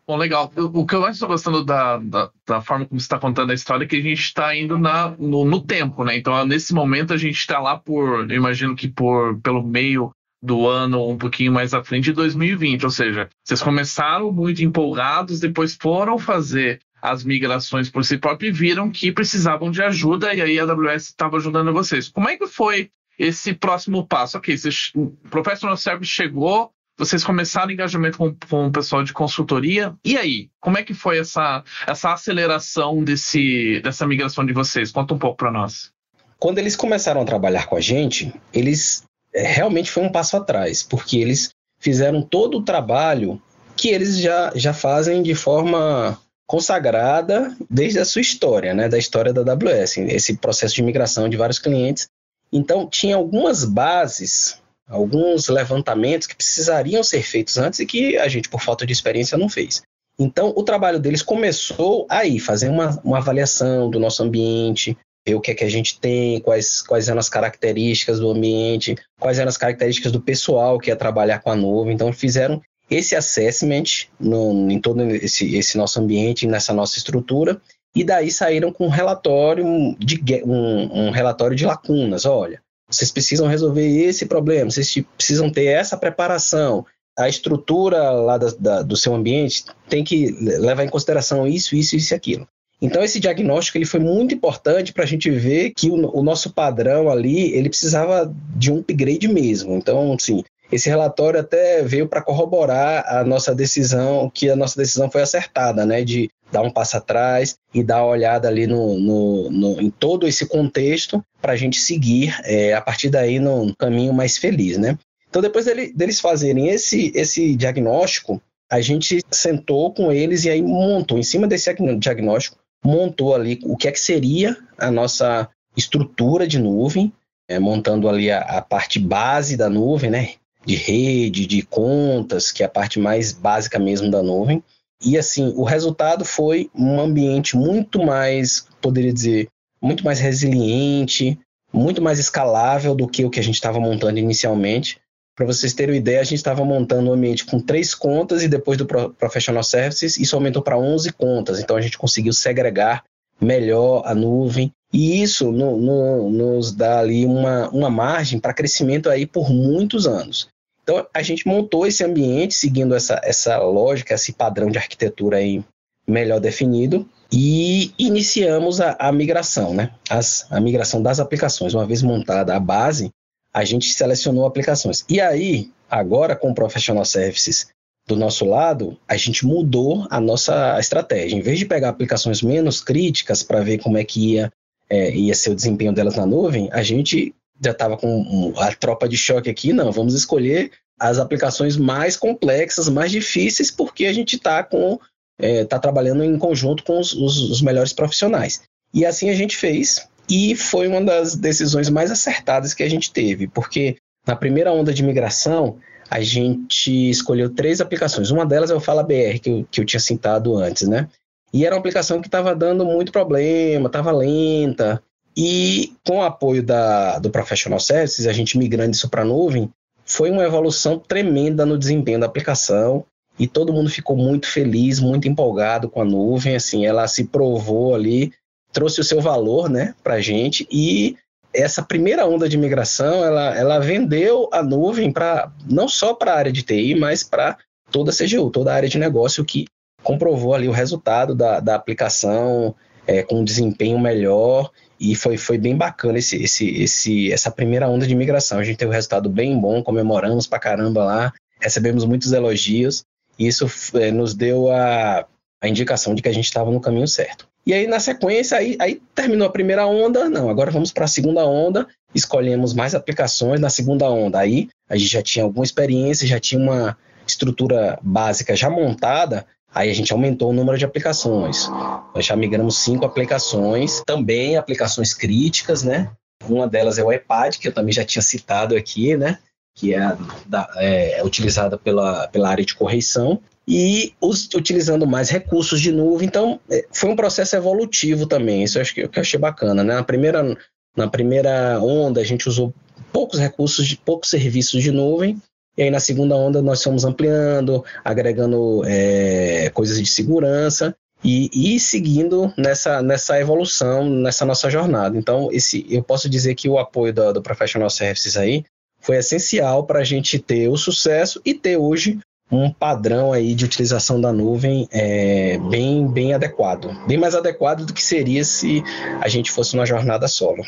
Bom, 0.07 0.17
legal. 0.17 0.51
O 0.55 0.85
que 0.85 0.93
eu 0.93 1.01
mais 1.01 1.15
estou 1.15 1.27
gostando 1.27 1.65
da, 1.65 1.97
da, 1.97 2.29
da, 2.47 2.61
forma 2.61 2.85
como 2.85 2.99
você 2.99 3.05
está 3.05 3.17
contando 3.17 3.49
a 3.49 3.55
história 3.55 3.85
é 3.85 3.87
que 3.87 3.95
a 3.95 4.01
gente 4.01 4.19
está 4.19 4.55
indo 4.55 4.77
na, 4.77 5.09
no, 5.17 5.43
no, 5.43 5.59
tempo, 5.59 6.03
né? 6.03 6.15
Então, 6.15 6.45
nesse 6.45 6.75
momento, 6.75 7.11
a 7.11 7.17
gente 7.17 7.39
está 7.39 7.59
lá 7.59 7.75
por, 7.75 8.29
eu 8.29 8.35
imagino 8.37 8.75
que 8.75 8.87
por 8.87 9.41
pelo 9.41 9.63
meio 9.63 10.11
do 10.41 10.67
ano, 10.67 11.09
um 11.09 11.17
pouquinho 11.17 11.51
mais 11.51 11.73
à 11.73 11.83
frente 11.83 12.05
de 12.05 12.13
2020. 12.13 12.83
Ou 12.83 12.91
seja, 12.91 13.29
vocês 13.43 13.61
começaram 13.61 14.31
muito 14.31 14.63
empolgados, 14.63 15.39
depois 15.39 15.75
foram 15.79 16.17
fazer 16.17 16.79
as 17.01 17.23
migrações 17.23 17.89
por 17.89 18.03
si 18.03 18.17
próprios 18.17 18.55
e 18.55 18.59
viram 18.59 18.89
que 18.89 19.11
precisavam 19.11 19.69
de 19.69 19.81
ajuda 19.81 20.33
e 20.33 20.41
aí 20.41 20.59
a 20.59 20.63
AWS 20.63 21.03
estava 21.03 21.37
ajudando 21.37 21.73
vocês. 21.73 22.09
Como 22.09 22.27
é 22.29 22.37
que 22.37 22.47
foi 22.47 22.89
esse 23.17 23.53
próximo 23.53 24.05
passo? 24.05 24.37
Ok, 24.37 24.55
o 24.95 25.07
Professional 25.29 25.77
Service 25.77 26.11
chegou, 26.11 26.71
vocês 26.97 27.23
começaram 27.23 27.71
engajamento 27.71 28.17
com, 28.17 28.35
com 28.49 28.67
o 28.67 28.71
pessoal 28.71 29.03
de 29.03 29.13
consultoria. 29.13 29.93
E 30.03 30.17
aí, 30.17 30.49
como 30.59 30.77
é 30.77 30.83
que 30.83 30.93
foi 30.93 31.19
essa, 31.19 31.63
essa 31.85 32.13
aceleração 32.13 33.03
desse, 33.03 33.81
dessa 33.81 34.07
migração 34.07 34.45
de 34.45 34.53
vocês? 34.53 34.91
Conta 34.91 35.13
um 35.13 35.19
pouco 35.19 35.37
para 35.37 35.51
nós. 35.51 35.91
Quando 36.39 36.57
eles 36.57 36.75
começaram 36.75 37.21
a 37.21 37.25
trabalhar 37.25 37.67
com 37.67 37.75
a 37.75 37.81
gente, 37.81 38.33
eles 38.53 39.03
realmente 39.35 39.91
foi 39.91 40.03
um 40.03 40.11
passo 40.11 40.37
atrás, 40.37 40.81
porque 40.81 41.17
eles 41.17 41.49
fizeram 41.79 42.21
todo 42.21 42.57
o 42.57 42.63
trabalho 42.63 43.41
que 43.75 43.89
eles 43.89 44.17
já, 44.17 44.51
já 44.55 44.73
fazem 44.73 45.21
de 45.21 45.35
forma 45.35 46.17
consagrada 46.47 47.55
desde 47.69 47.99
a 47.99 48.05
sua 48.05 48.21
história, 48.21 48.73
né, 48.73 48.87
da 48.87 48.97
história 48.97 49.33
da 49.33 49.41
AWS, 49.41 49.97
esse 49.97 50.37
processo 50.37 50.75
de 50.75 50.83
migração 50.83 51.27
de 51.27 51.37
vários 51.37 51.59
clientes. 51.59 52.07
Então, 52.51 52.87
tinha 52.87 53.15
algumas 53.15 53.65
bases, 53.65 54.61
alguns 54.87 55.49
levantamentos 55.49 56.27
que 56.27 56.35
precisariam 56.35 57.03
ser 57.03 57.23
feitos 57.23 57.57
antes 57.57 57.79
e 57.79 57.85
que 57.85 58.17
a 58.17 58.27
gente, 58.27 58.47
por 58.47 58.61
falta 58.61 58.85
de 58.85 58.93
experiência, 58.93 59.37
não 59.37 59.49
fez. 59.49 59.81
Então, 60.17 60.53
o 60.55 60.63
trabalho 60.63 60.99
deles 60.99 61.21
começou 61.21 62.05
aí, 62.09 62.39
fazer 62.39 62.69
uma, 62.69 63.01
uma 63.03 63.17
avaliação 63.17 63.89
do 63.89 63.99
nosso 63.99 64.23
ambiente, 64.23 64.97
ver 65.25 65.35
o 65.35 65.41
que 65.41 65.51
é 65.51 65.55
que 65.55 65.63
a 65.63 65.69
gente 65.69 65.99
tem, 65.99 66.39
quais, 66.39 66.81
quais 66.81 67.09
eram 67.09 67.19
as 67.19 67.29
características 67.29 68.19
do 68.19 68.29
ambiente, 68.29 68.95
quais 69.19 69.39
eram 69.39 69.49
as 69.49 69.57
características 69.57 70.11
do 70.11 70.21
pessoal 70.21 70.77
que 70.77 70.89
ia 70.89 70.95
trabalhar 70.95 71.39
com 71.39 71.49
a 71.49 71.55
nuvem. 71.55 71.95
Então, 71.95 72.13
fizeram 72.13 72.61
esse 72.89 73.15
assessment 73.15 74.07
no, 74.19 74.69
em 74.69 74.79
todo 74.79 75.03
esse, 75.11 75.55
esse 75.55 75.77
nosso 75.77 75.99
ambiente, 75.99 76.45
nessa 76.45 76.73
nossa 76.73 76.97
estrutura, 76.97 77.59
e 77.95 78.03
daí 78.03 78.29
saíram 78.29 78.71
com 78.71 78.85
um 78.85 78.89
relatório 78.89 79.65
de, 79.97 80.21
um, 80.43 81.07
um 81.07 81.11
relatório 81.11 81.55
de 81.55 81.65
lacunas. 81.65 82.25
Olha, 82.25 82.61
vocês 82.89 83.11
precisam 83.11 83.47
resolver 83.47 83.87
esse 83.87 84.25
problema, 84.25 84.69
vocês 84.69 84.93
precisam 85.17 85.49
ter 85.49 85.65
essa 85.65 85.97
preparação. 85.97 86.85
A 87.17 87.29
estrutura 87.29 88.11
lá 88.11 88.37
da, 88.37 88.47
da, 88.59 88.81
do 88.81 88.97
seu 88.97 89.15
ambiente 89.15 89.63
tem 89.89 90.03
que 90.03 90.31
levar 90.41 90.83
em 90.83 90.89
consideração 90.89 91.47
isso, 91.47 91.73
isso, 91.75 91.95
isso 91.95 92.13
e 92.13 92.15
aquilo. 92.15 92.47
Então 92.81 93.03
esse 93.03 93.19
diagnóstico 93.19 93.77
ele 93.77 93.85
foi 93.85 93.99
muito 93.99 94.35
importante 94.35 94.91
para 94.91 95.03
a 95.03 95.07
gente 95.07 95.29
ver 95.29 95.71
que 95.71 95.89
o, 95.89 96.17
o, 96.17 96.23
nosso 96.23 96.53
padrão 96.53 97.09
ali 97.09 97.53
ele 97.53 97.69
precisava 97.69 98.33
de 98.55 98.71
um 98.71 98.79
upgrade 98.79 99.27
mesmo. 99.27 99.75
Então, 99.75 100.13
assim, 100.13 100.43
esse 100.71 100.89
relatório 100.89 101.39
até 101.39 101.83
veio 101.83 102.07
para 102.07 102.21
corroborar 102.21 103.05
a 103.07 103.23
nossa 103.23 103.55
decisão, 103.55 104.29
que 104.33 104.49
a 104.49 104.55
nossa 104.55 104.77
decisão 104.77 105.09
foi 105.09 105.21
acertada, 105.21 105.85
né? 105.85 106.03
De 106.03 106.29
dar 106.51 106.61
um 106.61 106.71
passo 106.71 106.97
atrás 106.97 107.55
e 107.73 107.83
dar 107.83 108.03
uma 108.03 108.11
olhada 108.11 108.47
ali 108.47 108.67
no, 108.67 108.99
no, 108.99 109.49
no 109.49 109.81
em 109.81 109.89
todo 109.89 110.27
esse 110.27 110.45
contexto 110.45 111.23
para 111.41 111.53
a 111.53 111.55
gente 111.55 111.79
seguir 111.79 112.35
é, 112.43 112.73
a 112.73 112.81
partir 112.81 113.09
daí 113.09 113.39
no 113.39 113.75
caminho 113.75 114.13
mais 114.13 114.37
feliz, 114.37 114.77
né? 114.77 114.97
Então, 115.29 115.41
depois 115.41 115.65
dele, 115.65 115.91
deles 115.93 116.19
fazerem 116.19 116.69
esse, 116.69 117.11
esse 117.13 117.55
diagnóstico, 117.55 118.41
a 118.71 118.81
gente 118.81 119.19
sentou 119.29 119.93
com 119.93 120.11
eles 120.11 120.45
e 120.45 120.49
aí 120.49 120.61
montou, 120.61 121.17
em 121.17 121.23
cima 121.23 121.47
desse 121.47 121.73
diagnóstico, 121.99 122.57
montou 122.85 123.33
ali 123.33 123.59
o 123.63 123.75
que 123.75 123.87
é 123.87 123.91
que 123.91 123.99
seria 123.99 124.55
a 124.77 124.91
nossa 124.91 125.49
estrutura 125.75 126.47
de 126.47 126.59
nuvem, 126.59 127.11
é, 127.47 127.59
montando 127.59 128.07
ali 128.07 128.31
a, 128.31 128.39
a, 128.39 128.61
parte 128.61 128.99
base 128.99 129.57
da 129.57 129.69
nuvem, 129.69 130.09
né? 130.09 130.33
de 130.65 130.75
rede, 130.75 131.45
de 131.45 131.61
contas, 131.61 132.51
que 132.51 132.63
é 132.63 132.65
a 132.65 132.69
parte 132.69 132.99
mais 132.99 133.31
básica 133.31 133.77
mesmo 133.77 134.09
da 134.09 134.23
nuvem. 134.23 134.63
E 135.03 135.17
assim, 135.17 135.53
o 135.55 135.63
resultado 135.63 136.25
foi 136.25 136.69
um 136.73 136.99
ambiente 136.99 137.55
muito 137.55 138.03
mais, 138.03 138.67
poderia 138.81 139.13
dizer, 139.13 139.47
muito 139.79 140.03
mais 140.03 140.19
resiliente, 140.19 141.37
muito 141.71 142.01
mais 142.01 142.17
escalável 142.17 142.95
do 142.95 143.07
que 143.07 143.23
o 143.23 143.29
que 143.29 143.39
a 143.39 143.43
gente 143.43 143.55
estava 143.55 143.79
montando 143.79 144.17
inicialmente. 144.17 144.99
Para 145.35 145.45
vocês 145.45 145.73
terem 145.73 145.93
uma 145.93 145.99
ideia, 145.99 146.21
a 146.21 146.23
gente 146.23 146.35
estava 146.35 146.63
montando 146.63 147.09
um 147.09 147.13
ambiente 147.13 147.45
com 147.45 147.59
três 147.59 147.93
contas 147.93 148.41
e 148.41 148.47
depois 148.47 148.77
do 148.77 148.85
Professional 148.85 149.63
Services, 149.63 150.17
isso 150.17 150.35
aumentou 150.35 150.61
para 150.61 150.77
11 150.77 151.11
contas. 151.11 151.59
Então 151.59 151.75
a 151.75 151.81
gente 151.81 151.97
conseguiu 151.97 152.31
segregar 152.31 153.03
melhor 153.39 154.03
a 154.05 154.15
nuvem 154.15 154.71
e 154.93 155.21
isso 155.21 155.51
no, 155.51 155.77
no, 155.77 156.29
nos 156.29 156.71
dá 156.71 156.99
ali 156.99 157.25
uma, 157.25 157.67
uma 157.69 157.89
margem 157.89 158.39
para 158.39 158.53
crescimento 158.53 159.09
aí 159.09 159.25
por 159.25 159.49
muitos 159.49 160.07
anos. 160.07 160.47
Então, 160.81 161.05
a 161.13 161.21
gente 161.21 161.47
montou 161.47 161.85
esse 161.85 162.03
ambiente 162.03 162.53
seguindo 162.53 162.95
essa, 162.95 163.19
essa 163.23 163.57
lógica, 163.57 164.13
esse 164.13 164.31
padrão 164.31 164.69
de 164.69 164.77
arquitetura 164.77 165.37
aí 165.37 165.63
melhor 166.07 166.39
definido 166.39 167.09
e 167.31 167.91
iniciamos 167.97 168.79
a, 168.79 168.95
a 168.99 169.11
migração, 169.11 169.73
né? 169.73 169.91
As, 170.09 170.45
a 170.51 170.61
migração 170.61 171.01
das 171.01 171.19
aplicações. 171.19 171.73
Uma 171.73 171.85
vez 171.85 172.03
montada 172.03 172.55
a 172.55 172.59
base, 172.59 173.09
a 173.55 173.63
gente 173.63 173.93
selecionou 173.93 174.45
aplicações. 174.45 175.05
E 175.07 175.21
aí, 175.21 175.71
agora 175.89 176.35
com 176.35 176.51
o 176.51 176.53
Professional 176.53 177.05
Services 177.05 177.67
do 178.05 178.13
nosso 178.17 178.43
lado, 178.43 178.97
a 179.07 179.15
gente 179.15 179.45
mudou 179.45 180.05
a 180.09 180.19
nossa 180.19 180.77
estratégia. 180.77 181.37
Em 181.37 181.41
vez 181.41 181.57
de 181.57 181.65
pegar 181.65 181.87
aplicações 181.87 182.41
menos 182.41 182.81
críticas 182.81 183.43
para 183.43 183.61
ver 183.61 183.77
como 183.77 183.97
é 183.97 184.03
que 184.03 184.33
ia, 184.33 184.51
é, 184.89 185.15
ia 185.15 185.33
ser 185.33 185.51
o 185.51 185.55
desempenho 185.55 185.93
delas 185.93 186.17
na 186.17 186.25
nuvem, 186.25 186.69
a 186.73 186.83
gente 186.83 187.33
já 187.63 187.71
estava 187.71 187.95
com 187.95 188.53
a 188.57 188.73
tropa 188.75 189.07
de 189.07 189.15
choque 189.15 189.49
aqui, 189.49 189.71
não, 189.71 189.89
vamos 189.89 190.13
escolher 190.13 190.71
as 190.99 191.17
aplicações 191.17 191.77
mais 191.77 192.17
complexas, 192.17 192.89
mais 192.89 193.09
difíceis, 193.09 193.71
porque 193.71 194.05
a 194.05 194.13
gente 194.13 194.35
está 194.35 194.63
com 194.65 194.99
é, 195.39 195.63
tá 195.63 195.79
trabalhando 195.79 196.25
em 196.25 196.37
conjunto 196.37 196.83
com 196.83 196.99
os, 196.99 197.13
os, 197.13 197.37
os 197.51 197.61
melhores 197.61 197.93
profissionais. 197.93 198.61
E 198.93 199.05
assim 199.05 199.29
a 199.29 199.33
gente 199.33 199.55
fez, 199.55 200.09
e 200.29 200.55
foi 200.55 200.87
uma 200.87 201.01
das 201.01 201.35
decisões 201.35 201.89
mais 201.89 202.11
acertadas 202.11 202.73
que 202.73 202.83
a 202.83 202.89
gente 202.89 203.11
teve, 203.11 203.47
porque 203.47 203.97
na 204.25 204.35
primeira 204.35 204.71
onda 204.71 204.93
de 204.93 205.03
migração, 205.03 205.77
a 206.09 206.21
gente 206.21 207.09
escolheu 207.09 207.49
três 207.49 207.81
aplicações. 207.81 208.31
Uma 208.31 208.45
delas 208.45 208.71
é 208.71 208.75
o 208.75 208.79
Fala 208.79 209.03
BR, 209.03 209.39
que 209.41 209.49
eu, 209.49 209.67
que 209.69 209.81
eu 209.81 209.85
tinha 209.85 209.99
citado 209.99 210.55
antes, 210.57 210.87
né? 210.87 211.07
E 211.53 211.65
era 211.65 211.75
uma 211.75 211.79
aplicação 211.79 212.21
que 212.21 212.27
estava 212.27 212.55
dando 212.55 212.83
muito 212.85 213.11
problema, 213.11 213.87
estava 213.87 214.11
lenta, 214.11 215.01
e 215.37 215.93
com 216.05 216.19
o 216.19 216.23
apoio 216.23 216.63
da, 216.63 217.19
do 217.19 217.29
Professional 217.29 217.79
Services, 217.79 218.25
a 218.25 218.33
gente 218.33 218.57
migrando 218.57 218.91
isso 218.91 219.09
para 219.09 219.23
a 219.23 219.25
nuvem, 219.25 219.69
foi 220.05 220.31
uma 220.31 220.43
evolução 220.43 220.97
tremenda 220.97 221.65
no 221.65 221.77
desempenho 221.77 222.19
da 222.19 222.25
aplicação 222.25 223.03
e 223.37 223.47
todo 223.47 223.73
mundo 223.73 223.89
ficou 223.89 224.15
muito 224.15 224.47
feliz, 224.47 224.99
muito 224.99 225.27
empolgado 225.27 225.89
com 225.89 226.01
a 226.01 226.05
nuvem. 226.05 226.55
Assim, 226.55 226.85
ela 226.85 227.07
se 227.07 227.25
provou 227.25 227.93
ali, 227.93 228.31
trouxe 228.75 228.99
o 228.99 229.03
seu 229.05 229.21
valor, 229.21 229.69
né, 229.69 229.95
para 230.03 230.15
a 230.15 230.21
gente 230.21 230.67
e 230.69 231.15
essa 231.53 231.81
primeira 231.81 232.27
onda 232.27 232.49
de 232.49 232.57
migração, 232.57 233.23
ela, 233.23 233.55
ela 233.55 233.79
vendeu 233.79 234.49
a 234.51 234.61
nuvem 234.61 235.09
para 235.09 235.49
não 235.65 235.87
só 235.87 236.13
para 236.13 236.33
a 236.33 236.37
área 236.37 236.51
de 236.51 236.61
TI, 236.61 236.95
mas 236.95 237.23
para 237.23 237.57
toda 237.89 238.11
a 238.11 238.13
CGU, 238.13 238.51
toda 238.51 238.73
a 238.73 238.75
área 238.75 238.89
de 238.89 238.99
negócio 238.99 239.45
que 239.45 239.65
comprovou 240.03 240.53
ali 240.53 240.67
o 240.67 240.73
resultado 240.73 241.33
da, 241.33 241.61
da 241.61 241.75
aplicação 241.75 242.75
é, 243.07 243.23
com 243.23 243.39
um 243.39 243.43
desempenho 243.45 243.97
melhor 243.97 244.69
e 244.99 245.15
foi, 245.15 245.37
foi 245.37 245.57
bem 245.57 245.77
bacana 245.77 246.17
esse, 246.17 246.43
esse, 246.43 246.69
esse, 246.81 247.31
essa 247.31 247.49
primeira 247.49 247.87
onda 247.87 248.05
de 248.05 248.15
migração. 248.15 248.59
A 248.59 248.63
gente 248.63 248.77
teve 248.77 248.91
um 248.91 248.93
resultado 248.93 249.29
bem 249.29 249.57
bom, 249.57 249.81
comemoramos 249.81 250.47
pra 250.47 250.59
caramba 250.59 251.05
lá, 251.05 251.33
recebemos 251.61 252.03
muitos 252.03 252.33
elogios, 252.33 253.03
e 253.39 253.47
isso 253.47 253.65
é, 253.97 254.11
nos 254.11 254.33
deu 254.33 254.69
a, 254.69 255.25
a 255.61 255.67
indicação 255.69 256.13
de 256.13 256.21
que 256.21 256.29
a 256.29 256.33
gente 256.33 256.45
estava 256.45 256.69
no 256.69 256.81
caminho 256.81 257.07
certo. 257.07 257.47
E 257.65 257.73
aí, 257.73 257.87
na 257.87 257.99
sequência, 257.99 258.57
aí, 258.57 258.75
aí 258.79 259.01
terminou 259.15 259.47
a 259.47 259.51
primeira 259.51 259.87
onda, 259.87 260.29
não, 260.29 260.49
agora 260.49 260.69
vamos 260.69 260.91
para 260.91 261.05
a 261.05 261.07
segunda 261.07 261.45
onda, 261.45 261.87
escolhemos 262.13 262.73
mais 262.73 262.93
aplicações 262.93 263.59
na 263.59 263.69
segunda 263.69 264.09
onda. 264.09 264.39
Aí 264.39 264.69
a 264.87 264.95
gente 264.95 265.11
já 265.11 265.21
tinha 265.21 265.43
alguma 265.43 265.65
experiência, 265.65 266.27
já 266.27 266.39
tinha 266.39 266.61
uma 266.61 266.95
estrutura 267.27 267.97
básica 268.03 268.55
já 268.55 268.69
montada, 268.69 269.45
aí 269.73 269.89
a 269.89 269.93
gente 269.95 270.13
aumentou 270.13 270.51
o 270.51 270.53
número 270.53 270.77
de 270.77 270.85
aplicações. 270.85 271.67
Nós 272.13 272.25
já 272.25 272.35
migramos 272.35 272.77
cinco 272.77 273.03
aplicações, 273.03 274.03
também 274.05 274.57
aplicações 274.57 275.13
críticas, 275.13 275.81
né? 275.81 276.11
Uma 276.47 276.67
delas 276.67 276.99
é 276.99 277.03
o 277.03 277.11
EPAD, 277.11 277.57
que 277.57 277.67
eu 277.67 277.73
também 277.73 277.93
já 277.93 278.05
tinha 278.05 278.21
citado 278.21 278.75
aqui, 278.75 279.17
né? 279.17 279.39
Que 279.75 279.93
é, 279.93 280.17
da, 280.45 280.69
é, 280.77 281.19
é 281.19 281.23
utilizada 281.23 281.77
pela, 281.77 282.27
pela 282.29 282.49
área 282.49 282.65
de 282.65 282.73
correção 282.73 283.41
e 283.67 284.13
os, 284.21 284.47
utilizando 284.53 285.07
mais 285.07 285.29
recursos 285.29 285.81
de 285.81 285.91
nuvem. 285.91 286.27
Então, 286.27 286.59
é, 286.69 286.85
foi 286.91 287.09
um 287.09 287.15
processo 287.15 287.55
evolutivo 287.55 288.25
também. 288.25 288.63
Isso 288.63 288.77
eu 288.77 288.81
acho 288.81 288.93
que 288.93 289.01
eu 289.01 289.09
achei 289.17 289.39
bacana. 289.39 289.83
Né? 289.83 289.95
Na, 289.95 290.03
primeira, 290.03 290.57
na 290.95 291.07
primeira 291.07 291.79
onda, 291.81 292.21
a 292.21 292.23
gente 292.23 292.47
usou 292.47 292.73
poucos 293.11 293.39
recursos, 293.39 293.87
de, 293.87 293.97
poucos 293.97 294.29
serviços 294.29 294.81
de 294.83 294.91
nuvem. 294.91 295.41
E 295.77 295.83
aí, 295.83 295.89
na 295.89 295.99
segunda 295.99 296.35
onda, 296.35 296.61
nós 296.61 296.81
fomos 296.81 297.03
ampliando, 297.03 297.83
agregando 298.03 298.83
é, 298.85 299.69
coisas 299.73 299.99
de 299.99 300.05
segurança 300.05 300.95
e, 301.23 301.49
e 301.75 301.79
seguindo 301.79 302.53
nessa, 302.57 303.01
nessa 303.01 303.39
evolução, 303.41 304.07
nessa 304.07 304.45
nossa 304.45 304.69
jornada. 304.69 305.17
Então, 305.17 305.49
esse, 305.51 305.85
eu 305.89 306.01
posso 306.01 306.29
dizer 306.29 306.55
que 306.55 306.69
o 306.69 306.77
apoio 306.77 307.11
do, 307.11 307.33
do 307.33 307.41
Professional 307.41 307.89
Services 307.89 308.37
aí 308.37 308.63
foi 309.05 309.17
essencial 309.17 309.85
para 309.85 309.99
a 309.99 310.03
gente 310.03 310.39
ter 310.39 310.67
o 310.67 310.75
sucesso 310.75 311.39
e 311.45 311.53
ter 311.53 311.77
hoje 311.77 312.19
um 312.51 312.71
padrão 312.71 313.31
aí 313.31 313.55
de 313.55 313.65
utilização 313.65 314.19
da 314.19 314.31
nuvem 314.31 314.87
é, 314.91 315.57
bem, 315.69 316.07
bem 316.07 316.33
adequado, 316.33 316.89
bem 317.07 317.17
mais 317.17 317.35
adequado 317.35 317.85
do 317.85 317.93
que 317.93 318.03
seria 318.03 318.43
se 318.43 318.83
a 319.21 319.27
gente 319.27 319.51
fosse 319.51 319.75
uma 319.75 319.85
jornada 319.85 320.27
solo. 320.27 320.63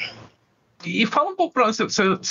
E 0.86 1.06
fala 1.06 1.32
um 1.32 1.36
pouco 1.36 1.54
para 1.54 1.68
você, 1.68 1.86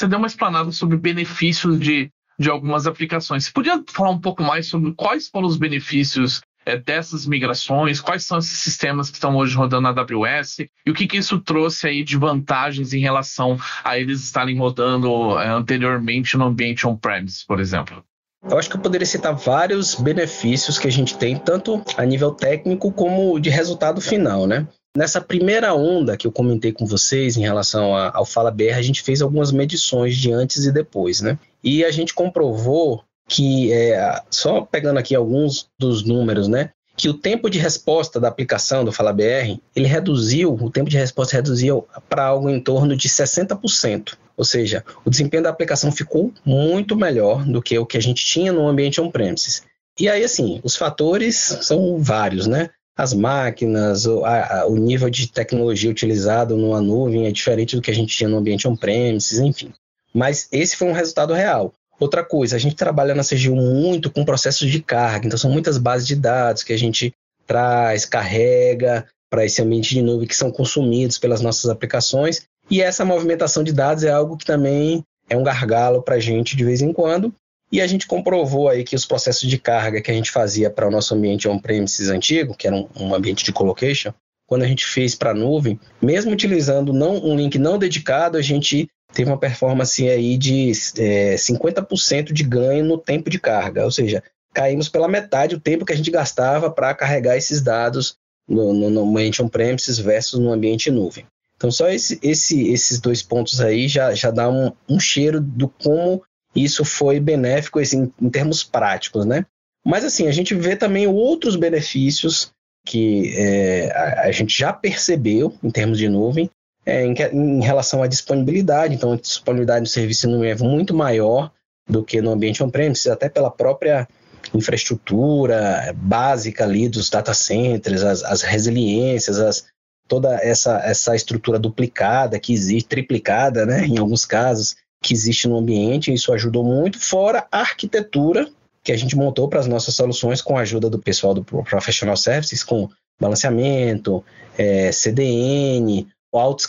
deu 0.06 0.18
uma 0.18 0.26
explanada 0.26 0.70
sobre 0.72 0.96
benefícios 0.96 1.78
de, 1.78 2.08
de 2.38 2.48
algumas 2.48 2.86
aplicações. 2.86 3.44
Você 3.44 3.52
podia 3.52 3.82
falar 3.88 4.10
um 4.10 4.20
pouco 4.20 4.42
mais 4.42 4.68
sobre 4.68 4.92
quais 4.94 5.28
foram 5.28 5.46
os 5.46 5.56
benefícios 5.56 6.40
é, 6.66 6.76
dessas 6.76 7.24
migrações, 7.24 8.00
quais 8.00 8.24
são 8.24 8.38
esses 8.38 8.58
sistemas 8.58 9.08
que 9.08 9.16
estão 9.16 9.36
hoje 9.36 9.56
rodando 9.56 9.82
na 9.82 9.90
AWS 9.90 10.58
e 10.84 10.90
o 10.90 10.94
que, 10.94 11.06
que 11.06 11.16
isso 11.16 11.38
trouxe 11.38 11.86
aí 11.86 12.02
de 12.02 12.16
vantagens 12.16 12.92
em 12.92 12.98
relação 12.98 13.56
a 13.84 13.96
eles 13.96 14.22
estarem 14.22 14.58
rodando 14.58 15.38
é, 15.38 15.48
anteriormente 15.48 16.36
no 16.36 16.46
ambiente 16.46 16.86
on-premise, 16.86 17.46
por 17.46 17.60
exemplo? 17.60 18.04
Eu 18.48 18.58
acho 18.58 18.68
que 18.68 18.76
eu 18.76 18.80
poderia 18.80 19.06
citar 19.06 19.34
vários 19.34 19.94
benefícios 19.94 20.78
que 20.78 20.86
a 20.86 20.92
gente 20.92 21.16
tem, 21.16 21.36
tanto 21.36 21.82
a 21.96 22.04
nível 22.04 22.32
técnico 22.32 22.92
como 22.92 23.40
de 23.40 23.50
resultado 23.50 24.00
final, 24.00 24.46
né? 24.46 24.66
Nessa 24.96 25.20
primeira 25.20 25.74
onda 25.74 26.16
que 26.16 26.26
eu 26.26 26.32
comentei 26.32 26.72
com 26.72 26.86
vocês 26.86 27.36
em 27.36 27.42
relação 27.42 27.94
ao 27.94 28.24
Fala 28.24 28.50
BR, 28.50 28.74
a 28.76 28.82
gente 28.82 29.02
fez 29.02 29.20
algumas 29.20 29.52
medições 29.52 30.16
de 30.16 30.32
antes 30.32 30.64
e 30.64 30.72
depois, 30.72 31.20
né? 31.20 31.38
E 31.62 31.84
a 31.84 31.90
gente 31.90 32.14
comprovou 32.14 33.04
que, 33.28 33.72
é, 33.72 34.22
só 34.30 34.60
pegando 34.60 34.98
aqui 34.98 35.14
alguns 35.14 35.68
dos 35.78 36.04
números, 36.04 36.48
né? 36.48 36.70
Que 36.96 37.08
o 37.08 37.14
tempo 37.14 37.50
de 37.50 37.58
resposta 37.58 38.18
da 38.18 38.28
aplicação 38.28 38.84
do 38.84 38.92
Fala 38.92 39.12
BR, 39.12 39.58
ele 39.74 39.86
reduziu, 39.86 40.54
o 40.54 40.70
tempo 40.70 40.88
de 40.88 40.96
resposta 40.96 41.36
reduziu 41.36 41.86
para 42.08 42.24
algo 42.24 42.48
em 42.48 42.60
torno 42.60 42.96
de 42.96 43.08
60%. 43.08 44.16
Ou 44.36 44.44
seja, 44.44 44.84
o 45.04 45.10
desempenho 45.10 45.42
da 45.42 45.50
aplicação 45.50 45.90
ficou 45.90 46.32
muito 46.44 46.96
melhor 46.96 47.44
do 47.44 47.60
que 47.60 47.78
o 47.78 47.86
que 47.86 47.96
a 47.96 48.02
gente 48.02 48.24
tinha 48.24 48.52
no 48.52 48.66
ambiente 48.66 49.00
on-premises. 49.00 49.62
E 49.98 50.08
aí, 50.08 50.22
assim, 50.22 50.60
os 50.62 50.76
fatores 50.76 51.36
são 51.62 51.98
vários, 51.98 52.46
né? 52.46 52.70
As 52.96 53.12
máquinas, 53.12 54.06
o, 54.06 54.24
a, 54.24 54.66
o 54.66 54.76
nível 54.76 55.10
de 55.10 55.30
tecnologia 55.30 55.90
utilizado 55.90 56.56
numa 56.56 56.80
nuvem 56.80 57.26
é 57.26 57.32
diferente 57.32 57.76
do 57.76 57.82
que 57.82 57.90
a 57.90 57.94
gente 57.94 58.16
tinha 58.16 58.28
no 58.28 58.38
ambiente 58.38 58.68
on-premises, 58.68 59.38
enfim. 59.38 59.72
Mas 60.14 60.48
esse 60.50 60.76
foi 60.76 60.88
um 60.88 60.92
resultado 60.92 61.34
real. 61.34 61.74
Outra 61.98 62.24
coisa, 62.24 62.56
a 62.56 62.58
gente 62.58 62.76
trabalha 62.76 63.14
na 63.14 63.24
CGU 63.24 63.56
muito 63.56 64.10
com 64.10 64.24
processos 64.24 64.70
de 64.70 64.82
carga, 64.82 65.26
então 65.26 65.38
são 65.38 65.50
muitas 65.50 65.78
bases 65.78 66.06
de 66.06 66.16
dados 66.16 66.62
que 66.62 66.72
a 66.72 66.78
gente 66.78 67.12
traz, 67.46 68.04
carrega 68.04 69.06
para 69.30 69.44
esse 69.44 69.62
ambiente 69.62 69.94
de 69.94 70.02
nuvem 70.02 70.28
que 70.28 70.36
são 70.36 70.50
consumidos 70.50 71.18
pelas 71.18 71.40
nossas 71.40 71.70
aplicações 71.70 72.46
e 72.70 72.82
essa 72.82 73.04
movimentação 73.04 73.62
de 73.62 73.72
dados 73.72 74.04
é 74.04 74.10
algo 74.10 74.36
que 74.36 74.44
também 74.44 75.02
é 75.28 75.36
um 75.36 75.42
gargalo 75.42 76.02
para 76.02 76.16
a 76.16 76.20
gente 76.20 76.56
de 76.56 76.64
vez 76.64 76.82
em 76.82 76.92
quando. 76.92 77.32
E 77.70 77.80
a 77.80 77.86
gente 77.86 78.06
comprovou 78.06 78.68
aí 78.68 78.84
que 78.84 78.94
os 78.94 79.04
processos 79.04 79.48
de 79.48 79.58
carga 79.58 80.00
que 80.00 80.10
a 80.10 80.14
gente 80.14 80.30
fazia 80.30 80.70
para 80.70 80.86
o 80.86 80.90
nosso 80.90 81.14
ambiente 81.14 81.48
on-premises 81.48 82.08
antigo, 82.08 82.54
que 82.56 82.66
era 82.66 82.76
um, 82.76 82.88
um, 82.96 83.14
ambiente 83.14 83.44
de 83.44 83.52
colocation, 83.52 84.12
quando 84.46 84.62
a 84.62 84.68
gente 84.68 84.86
fez 84.86 85.16
para 85.16 85.30
a 85.30 85.34
nuvem, 85.34 85.78
mesmo 86.00 86.30
utilizando 86.30 86.92
não, 86.92 87.16
um 87.16 87.36
link 87.36 87.58
não 87.58 87.76
dedicado, 87.76 88.38
a 88.38 88.42
gente 88.42 88.88
teve 89.12 89.30
uma 89.30 89.38
performance 89.38 90.06
aí 90.08 90.36
de 90.36 90.70
é, 90.98 91.34
50% 91.34 92.32
de 92.32 92.42
ganho 92.42 92.84
no 92.84 92.98
tempo 92.98 93.30
de 93.30 93.38
carga. 93.38 93.84
Ou 93.84 93.90
seja, 93.90 94.22
caímos 94.54 94.88
pela 94.88 95.08
metade 95.08 95.54
o 95.54 95.60
tempo 95.60 95.84
que 95.84 95.92
a 95.92 95.96
gente 95.96 96.10
gastava 96.10 96.70
para 96.70 96.94
carregar 96.94 97.36
esses 97.36 97.60
dados 97.60 98.16
no, 98.48 98.72
no, 98.72 98.90
no 98.90 99.08
ambiente 99.08 99.42
on-premises 99.42 99.98
versus 99.98 100.38
no 100.38 100.52
ambiente 100.52 100.90
nuvem. 100.90 101.26
Então, 101.56 101.70
só 101.70 101.88
esse, 101.88 102.18
esse, 102.22 102.68
esses 102.70 103.00
dois 103.00 103.22
pontos 103.22 103.60
aí 103.60 103.88
já, 103.88 104.14
já 104.14 104.30
dá 104.30 104.48
um, 104.48 104.72
um 104.88 105.00
cheiro 105.00 105.40
do 105.40 105.68
como 105.68 106.22
isso 106.54 106.84
foi 106.84 107.18
benéfico 107.18 107.78
assim, 107.78 108.12
em 108.20 108.30
termos 108.30 108.62
práticos, 108.62 109.24
né? 109.24 109.44
Mas, 109.84 110.04
assim, 110.04 110.26
a 110.26 110.32
gente 110.32 110.54
vê 110.54 110.74
também 110.74 111.06
outros 111.06 111.54
benefícios 111.54 112.52
que 112.84 113.34
é, 113.36 113.90
a, 113.92 114.22
a, 114.22 114.32
gente 114.32 114.56
já 114.56 114.72
percebeu 114.72 115.54
em 115.62 115.70
termos 115.70 115.98
de 115.98 116.08
nuvem, 116.08 116.50
é, 116.86 117.04
em, 117.04 117.14
em, 117.32 117.60
relação 117.60 118.02
à 118.02 118.06
disponibilidade. 118.06 118.94
Então, 118.94 119.12
a 119.12 119.16
disponibilidade 119.16 119.82
do 119.82 119.88
serviço 119.88 120.28
nuvem 120.28 120.52
é 120.52 120.54
muito 120.54 120.94
maior 120.94 121.50
do 121.88 122.04
que 122.04 122.22
no 122.22 122.30
ambiente 122.30 122.62
on-premise, 122.62 123.10
até 123.10 123.28
pela 123.28 123.50
própria 123.50 124.08
infraestrutura 124.54 125.92
básica 125.96 126.64
ali 126.64 126.88
dos 126.88 127.10
data 127.10 127.34
centers, 127.34 128.02
as, 128.02 128.22
as 128.22 128.42
resiliências, 128.42 129.38
as, 129.38 129.66
toda 130.06 130.34
essa, 130.36 130.78
essa 130.78 131.16
estrutura 131.16 131.58
duplicada 131.58 132.38
que 132.38 132.52
existe, 132.52 132.88
triplicada, 132.88 133.66
né, 133.66 133.84
em 133.84 133.98
alguns 133.98 134.24
casos, 134.24 134.76
que 135.02 135.12
existe 135.12 135.46
no 135.46 135.58
ambiente, 135.58 136.12
isso 136.12 136.32
ajudou 136.32 136.64
muito, 136.64 136.98
fora 136.98 137.46
a 137.50 137.60
arquitetura 137.60 138.48
que 138.82 138.92
a 138.92 138.96
gente 138.96 139.16
montou 139.16 139.48
para 139.48 139.60
as 139.60 139.66
nossas 139.66 139.94
soluções 139.94 140.40
com 140.40 140.56
a 140.56 140.60
ajuda 140.60 140.88
do 140.88 140.98
pessoal 140.98 141.34
do 141.34 141.44
Professional 141.44 142.16
Services, 142.16 142.62
com 142.62 142.88
balanceamento, 143.20 144.24
é, 144.56 144.92
CDN, 144.92 146.06
o 146.36 146.38
alto 146.38 146.64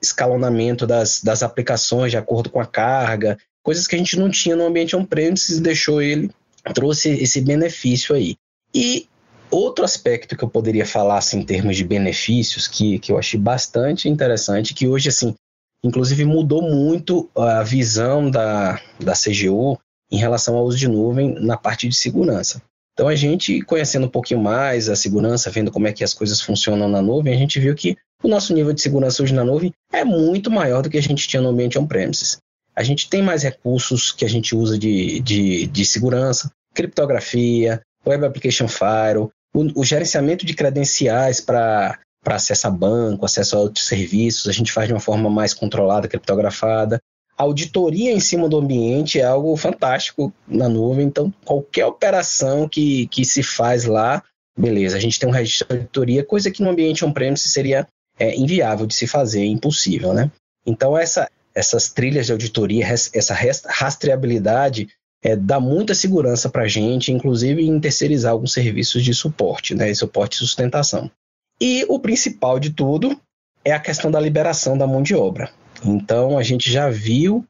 escalonamento 0.00 0.86
das, 0.86 1.22
das 1.22 1.42
aplicações 1.42 2.10
de 2.10 2.16
acordo 2.16 2.50
com 2.50 2.60
a 2.60 2.66
carga, 2.66 3.38
coisas 3.62 3.86
que 3.86 3.94
a 3.94 3.98
gente 3.98 4.18
não 4.18 4.30
tinha 4.30 4.56
no 4.56 4.66
ambiente 4.66 4.96
on-premises 4.96 5.60
deixou 5.60 6.00
ele, 6.00 6.30
trouxe 6.74 7.10
esse 7.10 7.40
benefício 7.40 8.14
aí. 8.14 8.36
E 8.74 9.08
Outro 9.50 9.84
aspecto 9.84 10.36
que 10.36 10.44
eu 10.44 10.48
poderia 10.48 10.86
falar 10.86 11.18
assim, 11.18 11.40
em 11.40 11.44
termos 11.44 11.76
de 11.76 11.82
benefícios, 11.82 12.68
que, 12.68 13.00
que 13.00 13.10
eu 13.10 13.18
achei 13.18 13.38
bastante 13.38 14.08
interessante, 14.08 14.72
que 14.72 14.86
hoje, 14.86 15.08
assim, 15.08 15.34
inclusive 15.82 16.24
mudou 16.24 16.62
muito 16.62 17.28
a 17.34 17.60
visão 17.64 18.30
da, 18.30 18.80
da 19.00 19.12
CGU 19.12 19.76
em 20.08 20.18
relação 20.18 20.56
ao 20.56 20.64
uso 20.64 20.78
de 20.78 20.86
nuvem 20.86 21.34
na 21.40 21.56
parte 21.56 21.88
de 21.88 21.96
segurança. 21.96 22.62
Então, 23.00 23.08
a 23.08 23.14
gente, 23.14 23.62
conhecendo 23.62 24.04
um 24.04 24.10
pouquinho 24.10 24.40
mais 24.40 24.90
a 24.90 24.94
segurança, 24.94 25.50
vendo 25.50 25.70
como 25.70 25.88
é 25.88 25.92
que 25.92 26.04
as 26.04 26.12
coisas 26.12 26.38
funcionam 26.38 26.86
na 26.86 27.00
nuvem, 27.00 27.32
a 27.32 27.36
gente 27.38 27.58
viu 27.58 27.74
que 27.74 27.96
o 28.22 28.28
nosso 28.28 28.52
nível 28.52 28.74
de 28.74 28.82
segurança 28.82 29.22
hoje 29.22 29.32
na 29.32 29.42
nuvem 29.42 29.72
é 29.90 30.04
muito 30.04 30.50
maior 30.50 30.82
do 30.82 30.90
que 30.90 30.98
a 30.98 31.02
gente 31.02 31.26
tinha 31.26 31.40
no 31.40 31.48
ambiente 31.48 31.78
on-premises. 31.78 32.36
A 32.76 32.82
gente 32.82 33.08
tem 33.08 33.22
mais 33.22 33.42
recursos 33.42 34.12
que 34.12 34.22
a 34.22 34.28
gente 34.28 34.54
usa 34.54 34.78
de, 34.78 35.18
de, 35.20 35.66
de 35.68 35.84
segurança, 35.86 36.52
criptografia, 36.74 37.80
Web 38.06 38.26
Application 38.26 38.68
Firewall, 38.68 39.30
o, 39.54 39.80
o 39.80 39.82
gerenciamento 39.82 40.44
de 40.44 40.52
credenciais 40.52 41.40
para 41.40 41.98
para 42.22 42.34
acesso 42.34 42.66
a 42.66 42.70
banco, 42.70 43.24
acesso 43.24 43.56
a 43.56 43.60
outros 43.60 43.86
serviços, 43.86 44.46
a 44.46 44.52
gente 44.52 44.70
faz 44.70 44.86
de 44.86 44.92
uma 44.92 45.00
forma 45.00 45.30
mais 45.30 45.54
controlada, 45.54 46.06
criptografada. 46.06 47.00
Auditoria 47.40 48.12
em 48.12 48.20
cima 48.20 48.50
do 48.50 48.58
ambiente 48.58 49.18
é 49.18 49.24
algo 49.24 49.56
fantástico 49.56 50.30
na 50.46 50.68
nuvem, 50.68 51.06
então 51.06 51.32
qualquer 51.42 51.86
operação 51.86 52.68
que, 52.68 53.06
que 53.06 53.24
se 53.24 53.42
faz 53.42 53.86
lá, 53.86 54.22
beleza, 54.58 54.98
a 54.98 55.00
gente 55.00 55.18
tem 55.18 55.26
um 55.26 55.32
registro 55.32 55.66
de 55.68 55.74
auditoria, 55.74 56.22
coisa 56.22 56.50
que 56.50 56.62
no 56.62 56.68
ambiente 56.68 57.02
on-premise 57.02 57.48
seria 57.48 57.88
é, 58.18 58.36
inviável 58.36 58.86
de 58.86 58.92
se 58.92 59.06
fazer, 59.06 59.42
impossível, 59.46 60.12
né? 60.12 60.30
Então 60.66 60.98
essa, 60.98 61.30
essas 61.54 61.88
trilhas 61.88 62.26
de 62.26 62.32
auditoria, 62.32 62.84
essa 62.86 63.34
rastreabilidade 63.68 64.90
é, 65.24 65.34
dá 65.34 65.58
muita 65.58 65.94
segurança 65.94 66.50
para 66.50 66.64
a 66.64 66.68
gente, 66.68 67.10
inclusive 67.10 67.66
em 67.66 67.80
terceirizar 67.80 68.32
alguns 68.32 68.52
serviços 68.52 69.02
de 69.02 69.14
suporte, 69.14 69.74
né, 69.74 69.94
suporte 69.94 70.34
e 70.34 70.38
sustentação. 70.40 71.10
E 71.58 71.86
o 71.88 71.98
principal 71.98 72.60
de 72.60 72.68
tudo 72.68 73.18
é 73.64 73.72
a 73.72 73.80
questão 73.80 74.10
da 74.10 74.20
liberação 74.20 74.76
da 74.76 74.86
mão 74.86 75.02
de 75.02 75.14
obra. 75.14 75.50
Então 75.84 76.38
a 76.38 76.42
gente 76.42 76.70
já 76.70 76.88
viu, 76.88 77.44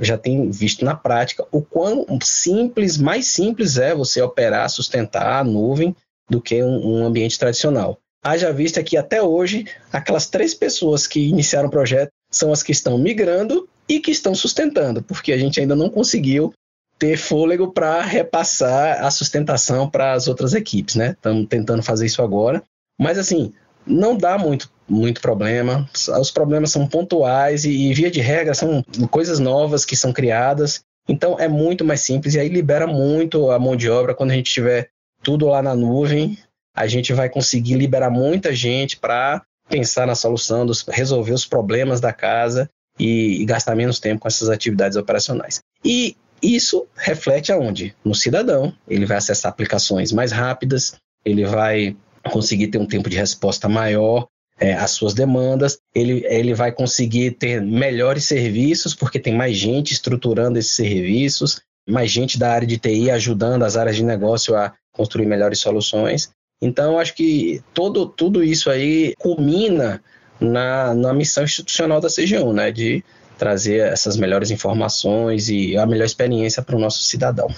já 0.00 0.16
tem 0.16 0.50
visto 0.50 0.84
na 0.84 0.94
prática 0.94 1.46
o 1.50 1.62
quão 1.62 2.06
simples, 2.22 2.96
mais 2.96 3.28
simples 3.28 3.76
é 3.78 3.94
você 3.94 4.20
operar, 4.22 4.68
sustentar 4.70 5.40
a 5.40 5.44
nuvem 5.44 5.94
do 6.28 6.40
que 6.40 6.62
um, 6.62 7.00
um 7.00 7.06
ambiente 7.06 7.38
tradicional. 7.38 7.98
Haja 8.24 8.52
vista 8.52 8.82
que 8.82 8.96
até 8.96 9.20
hoje, 9.20 9.66
aquelas 9.92 10.26
três 10.26 10.54
pessoas 10.54 11.06
que 11.06 11.28
iniciaram 11.28 11.68
o 11.68 11.70
projeto 11.70 12.10
são 12.30 12.52
as 12.52 12.62
que 12.62 12.70
estão 12.70 12.96
migrando 12.96 13.68
e 13.88 13.98
que 13.98 14.12
estão 14.12 14.34
sustentando, 14.34 15.02
porque 15.02 15.32
a 15.32 15.38
gente 15.38 15.60
ainda 15.60 15.74
não 15.74 15.90
conseguiu 15.90 16.54
ter 16.98 17.16
fôlego 17.16 17.72
para 17.72 18.00
repassar 18.00 19.04
a 19.04 19.10
sustentação 19.10 19.90
para 19.90 20.12
as 20.12 20.28
outras 20.28 20.54
equipes, 20.54 20.94
né? 20.94 21.10
Estamos 21.10 21.48
tentando 21.48 21.82
fazer 21.82 22.06
isso 22.06 22.22
agora, 22.22 22.62
mas 22.98 23.18
assim, 23.18 23.52
não 23.86 24.16
dá 24.16 24.38
muito, 24.38 24.70
muito 24.88 25.20
problema. 25.20 25.88
Os 26.20 26.30
problemas 26.30 26.70
são 26.70 26.86
pontuais 26.86 27.64
e, 27.64 27.70
e, 27.70 27.94
via 27.94 28.10
de 28.10 28.20
regra, 28.20 28.54
são 28.54 28.84
coisas 29.10 29.38
novas 29.38 29.84
que 29.84 29.96
são 29.96 30.12
criadas. 30.12 30.80
Então 31.08 31.38
é 31.38 31.48
muito 31.48 31.84
mais 31.84 32.00
simples 32.00 32.34
e 32.34 32.40
aí 32.40 32.48
libera 32.48 32.86
muito 32.86 33.50
a 33.50 33.58
mão 33.58 33.74
de 33.74 33.90
obra 33.90 34.14
quando 34.14 34.30
a 34.30 34.34
gente 34.34 34.52
tiver 34.52 34.88
tudo 35.22 35.46
lá 35.46 35.62
na 35.62 35.74
nuvem. 35.74 36.38
A 36.74 36.86
gente 36.86 37.12
vai 37.12 37.28
conseguir 37.28 37.74
liberar 37.74 38.10
muita 38.10 38.54
gente 38.54 38.96
para 38.96 39.42
pensar 39.68 40.06
na 40.06 40.14
solução, 40.14 40.64
dos, 40.64 40.84
resolver 40.88 41.32
os 41.32 41.46
problemas 41.46 42.00
da 42.00 42.12
casa 42.12 42.68
e, 42.98 43.42
e 43.42 43.44
gastar 43.44 43.74
menos 43.74 43.98
tempo 43.98 44.20
com 44.20 44.28
essas 44.28 44.48
atividades 44.48 44.96
operacionais. 44.96 45.60
E 45.84 46.16
isso 46.42 46.86
reflete 46.96 47.52
aonde? 47.52 47.94
No 48.04 48.14
cidadão. 48.14 48.74
Ele 48.88 49.06
vai 49.06 49.16
acessar 49.16 49.50
aplicações 49.50 50.12
mais 50.12 50.32
rápidas, 50.32 50.94
ele 51.24 51.44
vai 51.44 51.96
conseguir 52.30 52.68
ter 52.68 52.78
um 52.78 52.86
tempo 52.86 53.08
de 53.08 53.16
resposta 53.16 53.68
maior 53.68 54.28
é, 54.58 54.74
às 54.74 54.92
suas 54.92 55.14
demandas, 55.14 55.78
ele, 55.94 56.24
ele 56.26 56.54
vai 56.54 56.70
conseguir 56.70 57.32
ter 57.32 57.60
melhores 57.60 58.24
serviços, 58.24 58.94
porque 58.94 59.18
tem 59.18 59.34
mais 59.34 59.56
gente 59.56 59.92
estruturando 59.92 60.58
esses 60.58 60.72
serviços, 60.72 61.60
mais 61.88 62.10
gente 62.10 62.38
da 62.38 62.52
área 62.52 62.66
de 62.66 62.78
TI 62.78 63.10
ajudando 63.10 63.64
as 63.64 63.76
áreas 63.76 63.96
de 63.96 64.04
negócio 64.04 64.54
a 64.54 64.72
construir 64.92 65.26
melhores 65.26 65.58
soluções. 65.58 66.30
Então, 66.60 66.98
acho 66.98 67.14
que 67.14 67.60
todo, 67.74 68.06
tudo 68.06 68.44
isso 68.44 68.70
aí 68.70 69.14
culmina 69.18 70.00
na, 70.40 70.94
na 70.94 71.12
missão 71.12 71.42
institucional 71.42 72.00
da 72.00 72.08
CGU, 72.08 72.52
né, 72.52 72.70
de 72.70 73.02
trazer 73.36 73.80
essas 73.80 74.16
melhores 74.16 74.52
informações 74.52 75.48
e 75.48 75.76
a 75.76 75.84
melhor 75.84 76.04
experiência 76.04 76.62
para 76.62 76.76
o 76.76 76.78
nosso 76.78 77.02
cidadão 77.02 77.48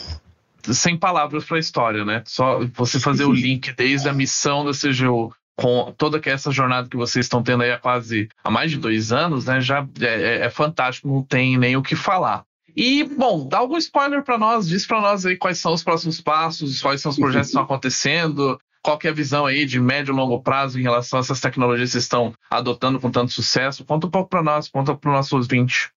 sem 0.72 0.96
palavras 0.96 1.44
para 1.44 1.56
a 1.56 1.60
história, 1.60 2.04
né? 2.04 2.22
Só 2.26 2.60
você 2.74 2.98
fazer 2.98 3.24
o 3.24 3.32
link 3.32 3.72
desde 3.72 4.08
a 4.08 4.12
missão 4.12 4.64
da 4.64 4.72
CGU 4.72 5.34
com 5.56 5.94
toda 5.96 6.20
essa 6.24 6.50
jornada 6.50 6.88
que 6.88 6.96
vocês 6.96 7.26
estão 7.26 7.42
tendo 7.42 7.62
aí 7.62 7.72
há 7.72 7.78
quase 7.78 8.28
há 8.42 8.50
mais 8.50 8.70
de 8.70 8.78
dois 8.78 9.12
anos, 9.12 9.44
né? 9.44 9.60
Já 9.60 9.86
é, 10.00 10.06
é, 10.06 10.46
é 10.46 10.50
fantástico, 10.50 11.08
não 11.08 11.22
tem 11.22 11.58
nem 11.58 11.76
o 11.76 11.82
que 11.82 11.94
falar. 11.94 12.44
E, 12.76 13.04
bom, 13.04 13.46
dá 13.46 13.58
algum 13.58 13.76
spoiler 13.76 14.24
para 14.24 14.36
nós, 14.36 14.66
diz 14.66 14.84
para 14.84 15.00
nós 15.00 15.24
aí 15.24 15.36
quais 15.36 15.58
são 15.58 15.72
os 15.72 15.84
próximos 15.84 16.20
passos, 16.20 16.82
quais 16.82 17.00
são 17.00 17.10
os 17.10 17.16
projetos 17.16 17.48
que 17.48 17.50
estão 17.50 17.62
acontecendo, 17.62 18.58
qual 18.82 18.98
é 19.04 19.08
a 19.08 19.12
visão 19.12 19.46
aí 19.46 19.64
de 19.64 19.78
médio 19.78 20.12
e 20.12 20.16
longo 20.16 20.42
prazo 20.42 20.78
em 20.78 20.82
relação 20.82 21.18
a 21.18 21.20
essas 21.20 21.40
tecnologias 21.40 21.90
que 21.90 21.92
vocês 21.92 22.04
estão 22.04 22.34
adotando 22.50 22.98
com 22.98 23.10
tanto 23.10 23.32
sucesso. 23.32 23.84
Conta 23.84 24.08
um 24.08 24.10
pouco 24.10 24.28
para 24.28 24.42
nós, 24.42 24.68
conta 24.68 24.94
para 24.94 25.08
os 25.08 25.16
nossos 25.16 25.32
ouvintes. 25.32 25.90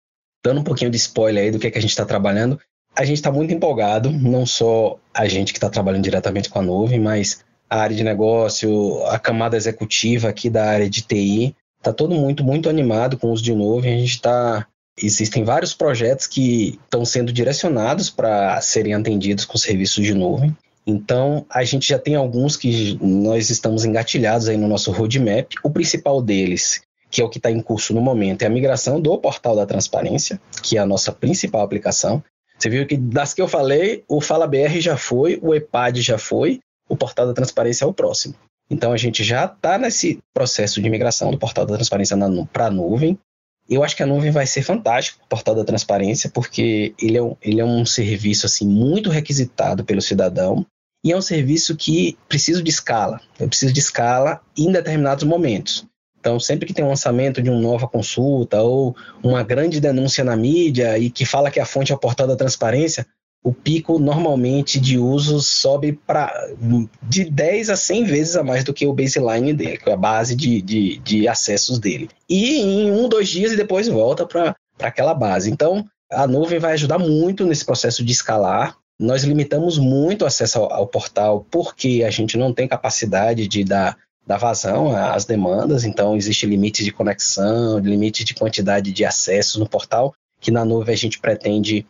Dando 0.43 0.62
um 0.62 0.63
pouquinho 0.63 0.91
de 0.91 0.97
spoiler 0.97 1.45
aí 1.45 1.51
do 1.51 1.58
que, 1.58 1.65
é 1.65 1.71
que 1.71 1.77
a 1.80 1.82
gente 1.82 1.89
está 1.89 2.06
trabalhando, 2.06 2.60
a 2.97 3.05
gente 3.05 3.17
está 3.17 3.31
muito 3.31 3.53
empolgado, 3.53 4.12
não 4.12 4.43
só 4.43 4.97
a 5.13 5.27
gente 5.27 5.53
que 5.53 5.57
está 5.57 5.69
trabalhando 5.69 6.03
diretamente 6.03 6.49
com 6.49 6.57
a 6.57 6.63
nuvem, 6.63 6.99
mas 6.99 7.45
a 7.69 7.79
área 7.79 7.95
de 7.95 8.03
negócio, 8.03 9.05
a 9.05 9.19
camada 9.19 9.55
executiva 9.55 10.29
aqui 10.29 10.49
da 10.49 10.65
área 10.65 10.89
de 10.89 11.01
TI, 11.01 11.55
está 11.77 11.93
todo 11.93 12.15
muito, 12.15 12.43
muito 12.43 12.67
animado 12.67 13.15
com 13.15 13.27
o 13.27 13.31
uso 13.31 13.43
de 13.43 13.53
nuvem. 13.53 13.93
A 13.93 13.99
gente 13.99 14.15
está. 14.15 14.65
Existem 14.99 15.43
vários 15.43 15.75
projetos 15.75 16.25
que 16.25 16.79
estão 16.83 17.05
sendo 17.05 17.31
direcionados 17.31 18.10
para 18.10 18.60
serem 18.62 18.95
atendidos 18.95 19.45
com 19.45 19.55
serviços 19.55 20.03
de 20.03 20.15
nuvem. 20.15 20.57
Então, 20.88 21.45
a 21.51 21.63
gente 21.63 21.88
já 21.88 21.99
tem 21.99 22.15
alguns 22.15 22.57
que 22.57 22.97
nós 22.99 23.51
estamos 23.51 23.86
engatilhados 23.86 24.49
aí 24.49 24.57
no 24.57 24.67
nosso 24.67 24.91
roadmap. 24.91 25.51
O 25.62 25.69
principal 25.69 26.19
deles, 26.19 26.81
que 27.12 27.21
é 27.21 27.23
o 27.23 27.29
que 27.29 27.38
está 27.38 27.51
em 27.51 27.62
curso 27.62 27.93
no 27.93 28.01
momento, 28.01 28.41
é 28.41 28.47
a 28.47 28.49
migração 28.49 28.99
do 28.99 29.15
portal 29.19 29.55
da 29.55 29.67
transparência, 29.67 30.41
que 30.63 30.77
é 30.77 30.79
a 30.79 30.86
nossa 30.86 31.12
principal 31.12 31.62
aplicação. 31.62 32.23
Você 32.58 32.70
viu 32.70 32.88
que 32.88 32.98
das 32.98 33.34
que 33.34 33.41
eu 33.41 33.48
falei, 33.48 34.04
o 34.08 34.20
Fala 34.20 34.48
BR 34.48 34.80
já 34.80 34.98
foi, 34.98 35.39
o 35.41 35.54
EPAD 35.54 36.02
já 36.02 36.17
foi, 36.17 36.60
o 36.89 36.96
Portal 36.96 37.28
da 37.28 37.34
Transparência 37.34 37.86
é 37.86 37.88
o 37.88 37.93
próximo. 37.93 38.36
Então 38.70 38.91
a 38.91 38.98
gente 38.98 39.24
já 39.24 39.46
está 39.46 39.78
nesse 39.78 40.20
processo 40.34 40.82
de 40.82 40.89
migração 40.89 41.32
do 41.32 41.38
Portal 41.38 41.65
da 41.65 41.76
Transparência 41.76 42.17
para 42.52 42.67
a 42.67 42.72
nuvem. 42.72 43.17
Eu 43.70 43.84
acho 43.84 43.96
que 43.96 44.04
a 44.04 44.08
nuvem 44.08 44.32
vai 44.32 44.48
ser 44.48 44.63
fantástico, 44.63 45.22
o 45.24 45.28
Portal 45.28 45.56
da 45.56 45.63
Transparência, 45.63 46.30
porque 46.30 46.93
ele 47.02 47.17
é, 47.17 47.22
um, 47.22 47.36
ele 47.41 47.60
é 47.60 47.65
um 47.65 47.86
serviço 47.86 48.46
assim 48.46 48.67
muito 48.67 49.10
requisitado 49.10 49.84
pelo 49.84 50.02
cidadão 50.02 50.65
e 51.04 51.12
é 51.12 51.17
um 51.17 51.22
serviço 51.22 51.76
que 51.76 52.17
precisa 52.28 52.63
de 52.63 52.70
escala. 52.70 53.22
Eu 53.39 53.48
preciso 53.48 53.74
de 53.74 53.80
escala 53.80 54.41
em 54.58 54.72
determinados 54.72 55.24
momentos. 55.24 55.86
Então, 56.19 56.39
sempre 56.39 56.65
que 56.65 56.73
tem 56.73 56.84
um 56.84 56.89
lançamento 56.89 57.41
de 57.41 57.49
uma 57.49 57.60
nova 57.60 57.88
consulta 57.88 58.62
ou 58.62 58.95
uma 59.23 59.43
grande 59.43 59.80
denúncia 59.80 60.23
na 60.23 60.36
mídia 60.36 60.97
e 60.97 61.10
que 61.10 61.25
fala 61.25 61.51
que 61.51 61.60
a 61.60 61.65
fonte 61.65 61.91
é 61.91 61.95
o 61.95 61.99
portal 61.99 62.27
da 62.27 62.36
transparência, 62.36 63.06
o 63.43 63.53
pico 63.53 63.97
normalmente 63.97 64.80
de 64.80 64.97
uso 64.97 65.39
sobe 65.39 65.93
para 65.93 66.34
de 67.01 67.23
10 67.23 67.69
a 67.69 67.77
100 67.77 68.03
vezes 68.03 68.36
a 68.36 68.43
mais 68.43 68.63
do 68.63 68.73
que 68.73 68.86
o 68.86 68.93
baseline 68.93 69.53
dele, 69.53 69.77
que 69.77 69.89
é 69.89 69.93
a 69.93 69.97
base 69.97 70.36
de, 70.36 70.62
de, 70.62 70.97
de 70.97 71.27
acessos 71.27 71.80
dele. 71.80 72.10
E 72.27 72.60
em 72.60 72.91
um, 72.91 73.08
dois 73.08 73.30
dias 73.30 73.53
e 73.53 73.58
depois 73.58 73.88
volta 73.88 74.25
para 74.25 74.56
aquela 74.80 75.13
base. 75.13 75.49
Então, 75.49 75.86
a 76.12 76.27
nuvem 76.27 76.60
vai 76.60 76.73
ajudar 76.73 76.99
muito 76.99 77.45
nesse 77.45 77.63
processo 77.63 78.03
de 78.03 78.12
escalar. 78.12 78.75
Nós 78.99 79.23
limitamos 79.23 79.77
muito 79.77 80.23
o 80.23 80.25
acesso 80.25 80.60
ao, 80.60 80.73
ao 80.73 80.88
portal 80.88 81.45
porque 81.49 82.03
a 82.06 82.10
gente 82.10 82.38
não 82.38 82.53
tem 82.53 82.67
capacidade 82.67 83.47
de 83.47 83.63
dar 83.63 83.97
da 84.27 84.37
vazão 84.37 84.93
às 84.93 85.23
demandas, 85.23 85.85
então 85.85 86.15
existe 86.15 86.45
limites 86.45 86.83
de 86.83 86.91
conexão, 86.91 87.79
limite 87.79 88.25
de 88.25 88.33
quantidade 88.33 88.91
de 88.91 89.05
acessos 89.05 89.55
no 89.55 89.67
portal, 89.67 90.13
que 90.41 90.51
na 90.51 90.65
nuvem 90.65 90.93
a 90.93 90.97
gente 90.97 91.17
pretende 91.17 91.85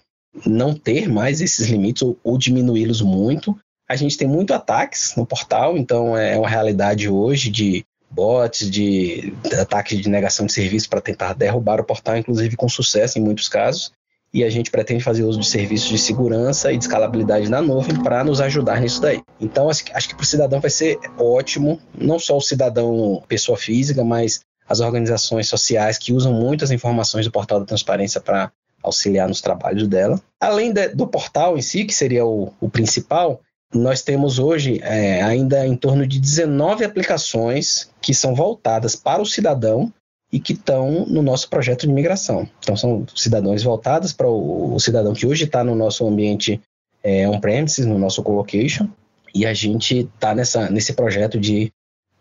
não 0.46 0.76
ter 0.76 1.10
mais 1.10 1.42
esses 1.42 1.68
limites 1.68 2.04
ou, 2.04 2.18
ou 2.24 2.38
diminuí-los 2.38 3.02
muito. 3.02 3.58
A 3.90 3.96
gente 3.96 4.18
tem 4.18 4.28
muito 4.28 4.54
ataques 4.54 5.16
no 5.18 5.26
portal, 5.26 5.76
então 5.76 6.16
é 6.16 6.38
uma 6.38 6.48
realidade 6.48 7.10
hoje 7.10 7.50
de 7.50 7.84
bots, 8.10 8.70
de 8.70 9.34
ataques 9.60 10.00
de 10.00 10.08
negação 10.08 10.46
de 10.46 10.54
serviço 10.54 10.90
para 10.90 11.02
tentar 11.02 11.34
derrubar 11.34 11.82
o 11.82 11.86
portal, 11.86 12.18
inclusive 12.18 12.56
com 12.56 12.70
sucesso 12.70 13.18
em 13.18 13.22
muitos 13.22 13.50
casos 13.50 13.92
e 14.34 14.44
a 14.44 14.50
gente 14.50 14.70
pretende 14.70 15.04
fazer 15.04 15.24
uso 15.24 15.40
de 15.40 15.48
serviços 15.48 15.90
de 15.90 15.98
segurança 15.98 16.72
e 16.72 16.78
de 16.78 16.84
escalabilidade 16.84 17.50
na 17.50 17.62
nuvem 17.62 18.02
para 18.02 18.24
nos 18.24 18.42
ajudar 18.42 18.82
nisso 18.82 19.02
daí. 19.02 19.22
Então, 19.40 19.70
acho 19.70 19.84
que 19.84 20.16
para 20.16 20.24
o 20.24 20.26
cidadão 20.26 20.60
vai 20.60 20.70
ser 20.70 21.00
ótimo, 21.18 21.80
não 21.98 22.20
só 22.20 22.38
o 22.38 22.42
cidadão 22.42 23.24
pessoa 23.28 23.58
física, 23.58 24.04
mas 24.04 24.42
as 24.68 24.80
organizações 24.80 25.48
sociais 25.48 25.98
que 25.98 26.12
usam 26.12 26.34
muitas 26.34 26.72
informações 26.72 27.26
do 27.26 27.32
portal 27.32 27.60
da 27.60 27.66
transparência 27.66 28.20
para 28.20 28.52
auxiliar 28.84 29.28
nos 29.28 29.42
trabalhos 29.42 29.88
dela. 29.88 30.22
Além 30.40 30.74
de, 30.74 30.90
do 30.90 31.08
portal 31.08 31.58
em 31.58 31.62
si, 31.62 31.86
que 31.86 31.94
seria 31.94 32.26
o, 32.26 32.54
o 32.60 32.70
principal, 32.70 33.42
nós 33.74 34.02
temos 34.02 34.40
hoje 34.40 34.80
é, 34.82 35.22
ainda 35.22 35.66
em 35.66 35.76
torno 35.76 36.06
de 36.06 36.20
19 36.20 36.86
aplicações 36.86 37.90
que 38.02 38.14
são 38.14 38.34
voltadas 38.34 38.96
para 38.96 39.22
o 39.22 39.26
cidadão 39.26 39.92
e 40.32 40.40
que 40.40 40.54
estão 40.54 41.06
no 41.06 41.22
nosso 41.22 41.50
projeto 41.50 41.88
de 41.88 41.94
migração. 41.94 42.48
Então, 42.60 42.76
são 42.76 43.06
cidadãos 43.16 43.64
voltados 43.64 44.12
para 44.12 44.28
o, 44.28 44.76
o 44.76 44.80
cidadão 44.80 45.14
que 45.14 45.26
hoje 45.26 45.46
está 45.46 45.64
no 45.64 45.76
nosso 45.76 46.06
ambiente 46.06 46.62
é, 47.04 47.28
on-premises, 47.28 47.86
no 47.86 47.98
nosso 47.98 48.22
colocation, 48.22 48.88
e 49.34 49.46
a 49.46 49.54
gente 49.54 50.10
está 50.14 50.36
nesse 50.36 50.94
projeto 50.94 51.40
de, 51.40 51.72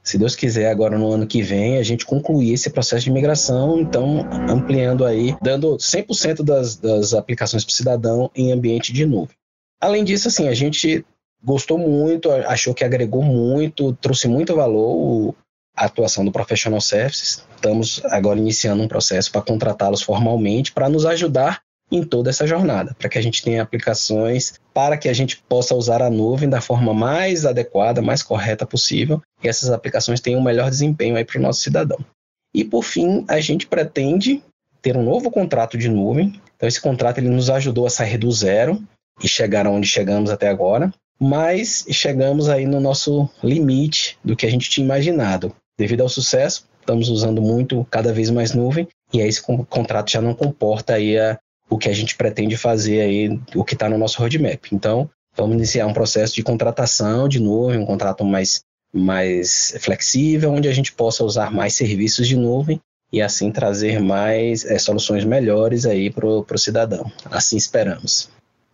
se 0.02 0.18
Deus 0.18 0.36
quiser, 0.36 0.70
agora 0.70 0.98
no 0.98 1.10
ano 1.10 1.26
que 1.26 1.42
vem, 1.42 1.78
a 1.78 1.82
gente 1.82 2.06
concluir 2.06 2.52
esse 2.52 2.70
processo 2.70 3.04
de 3.04 3.10
migração, 3.10 3.80
então 3.80 4.20
ampliando 4.48 5.04
aí, 5.04 5.34
dando 5.42 5.76
100% 5.76 6.44
das, 6.44 6.76
das 6.76 7.14
aplicações 7.14 7.64
para 7.64 7.70
o 7.70 7.74
cidadão 7.74 8.30
em 8.34 8.52
ambiente 8.52 8.92
de 8.92 9.04
nuvem. 9.04 9.34
Além 9.80 10.04
disso, 10.04 10.28
assim, 10.28 10.48
a 10.48 10.54
gente 10.54 11.04
gostou 11.42 11.78
muito, 11.78 12.30
achou 12.30 12.74
que 12.74 12.84
agregou 12.84 13.22
muito, 13.22 13.92
trouxe 13.94 14.28
muito 14.28 14.54
valor 14.54 15.34
a 15.76 15.84
atuação 15.84 16.24
do 16.24 16.32
Professional 16.32 16.80
Services. 16.80 17.44
Estamos 17.54 18.02
agora 18.06 18.38
iniciando 18.38 18.82
um 18.82 18.88
processo 18.88 19.30
para 19.30 19.42
contratá-los 19.42 20.02
formalmente 20.02 20.72
para 20.72 20.88
nos 20.88 21.04
ajudar 21.04 21.60
em 21.90 22.02
toda 22.02 22.30
essa 22.30 22.46
jornada, 22.46 22.96
para 22.98 23.08
que 23.08 23.18
a 23.18 23.22
gente 23.22 23.42
tenha 23.42 23.62
aplicações 23.62 24.54
para 24.74 24.96
que 24.96 25.08
a 25.08 25.12
gente 25.12 25.42
possa 25.48 25.74
usar 25.74 26.02
a 26.02 26.10
nuvem 26.10 26.48
da 26.48 26.60
forma 26.60 26.92
mais 26.92 27.46
adequada, 27.46 28.02
mais 28.02 28.22
correta 28.22 28.66
possível, 28.66 29.22
e 29.42 29.48
essas 29.48 29.70
aplicações 29.70 30.20
tenham 30.20 30.40
um 30.40 30.44
melhor 30.44 30.68
desempenho 30.68 31.16
aí 31.16 31.24
para 31.24 31.38
o 31.38 31.42
nosso 31.42 31.60
cidadão. 31.60 31.98
E 32.52 32.64
por 32.64 32.82
fim, 32.82 33.24
a 33.28 33.40
gente 33.40 33.66
pretende 33.66 34.42
ter 34.82 34.96
um 34.96 35.02
novo 35.02 35.30
contrato 35.30 35.76
de 35.76 35.88
nuvem. 35.88 36.40
Então 36.56 36.68
esse 36.68 36.80
contrato 36.80 37.18
ele 37.18 37.28
nos 37.28 37.50
ajudou 37.50 37.86
a 37.86 37.90
sair 37.90 38.18
do 38.18 38.30
zero 38.32 38.82
e 39.22 39.28
chegar 39.28 39.66
onde 39.66 39.86
chegamos 39.86 40.30
até 40.30 40.48
agora, 40.48 40.92
mas 41.18 41.84
chegamos 41.90 42.48
aí 42.48 42.66
no 42.66 42.80
nosso 42.80 43.28
limite 43.42 44.18
do 44.24 44.36
que 44.36 44.46
a 44.46 44.50
gente 44.50 44.68
tinha 44.68 44.84
imaginado. 44.84 45.54
Devido 45.78 46.02
ao 46.02 46.08
sucesso, 46.08 46.66
estamos 46.80 47.08
usando 47.08 47.42
muito, 47.42 47.86
cada 47.90 48.12
vez 48.12 48.30
mais 48.30 48.54
nuvem, 48.54 48.88
e 49.12 49.20
aí 49.20 49.28
esse 49.28 49.42
contrato 49.42 50.10
já 50.10 50.20
não 50.20 50.34
comporta 50.34 50.94
aí 50.94 51.18
a, 51.18 51.38
o 51.68 51.76
que 51.76 51.88
a 51.88 51.92
gente 51.92 52.16
pretende 52.16 52.56
fazer 52.56 53.00
aí, 53.00 53.40
o 53.54 53.64
que 53.64 53.74
está 53.74 53.88
no 53.88 53.98
nosso 53.98 54.18
roadmap. 54.18 54.64
Então, 54.72 55.10
vamos 55.36 55.56
iniciar 55.56 55.86
um 55.86 55.92
processo 55.92 56.34
de 56.34 56.42
contratação 56.42 57.28
de 57.28 57.40
nuvem, 57.40 57.78
um 57.78 57.86
contrato 57.86 58.24
mais, 58.24 58.62
mais 58.92 59.76
flexível, 59.80 60.52
onde 60.52 60.68
a 60.68 60.72
gente 60.72 60.92
possa 60.92 61.24
usar 61.24 61.52
mais 61.52 61.74
serviços 61.74 62.26
de 62.26 62.36
nuvem 62.36 62.80
e 63.12 63.20
assim 63.20 63.52
trazer 63.52 64.00
mais 64.00 64.64
é, 64.64 64.78
soluções 64.78 65.24
melhores 65.24 65.86
aí 65.86 66.10
para 66.10 66.26
o 66.26 66.58
cidadão. 66.58 67.10
Assim 67.30 67.56
esperamos. 67.56 68.30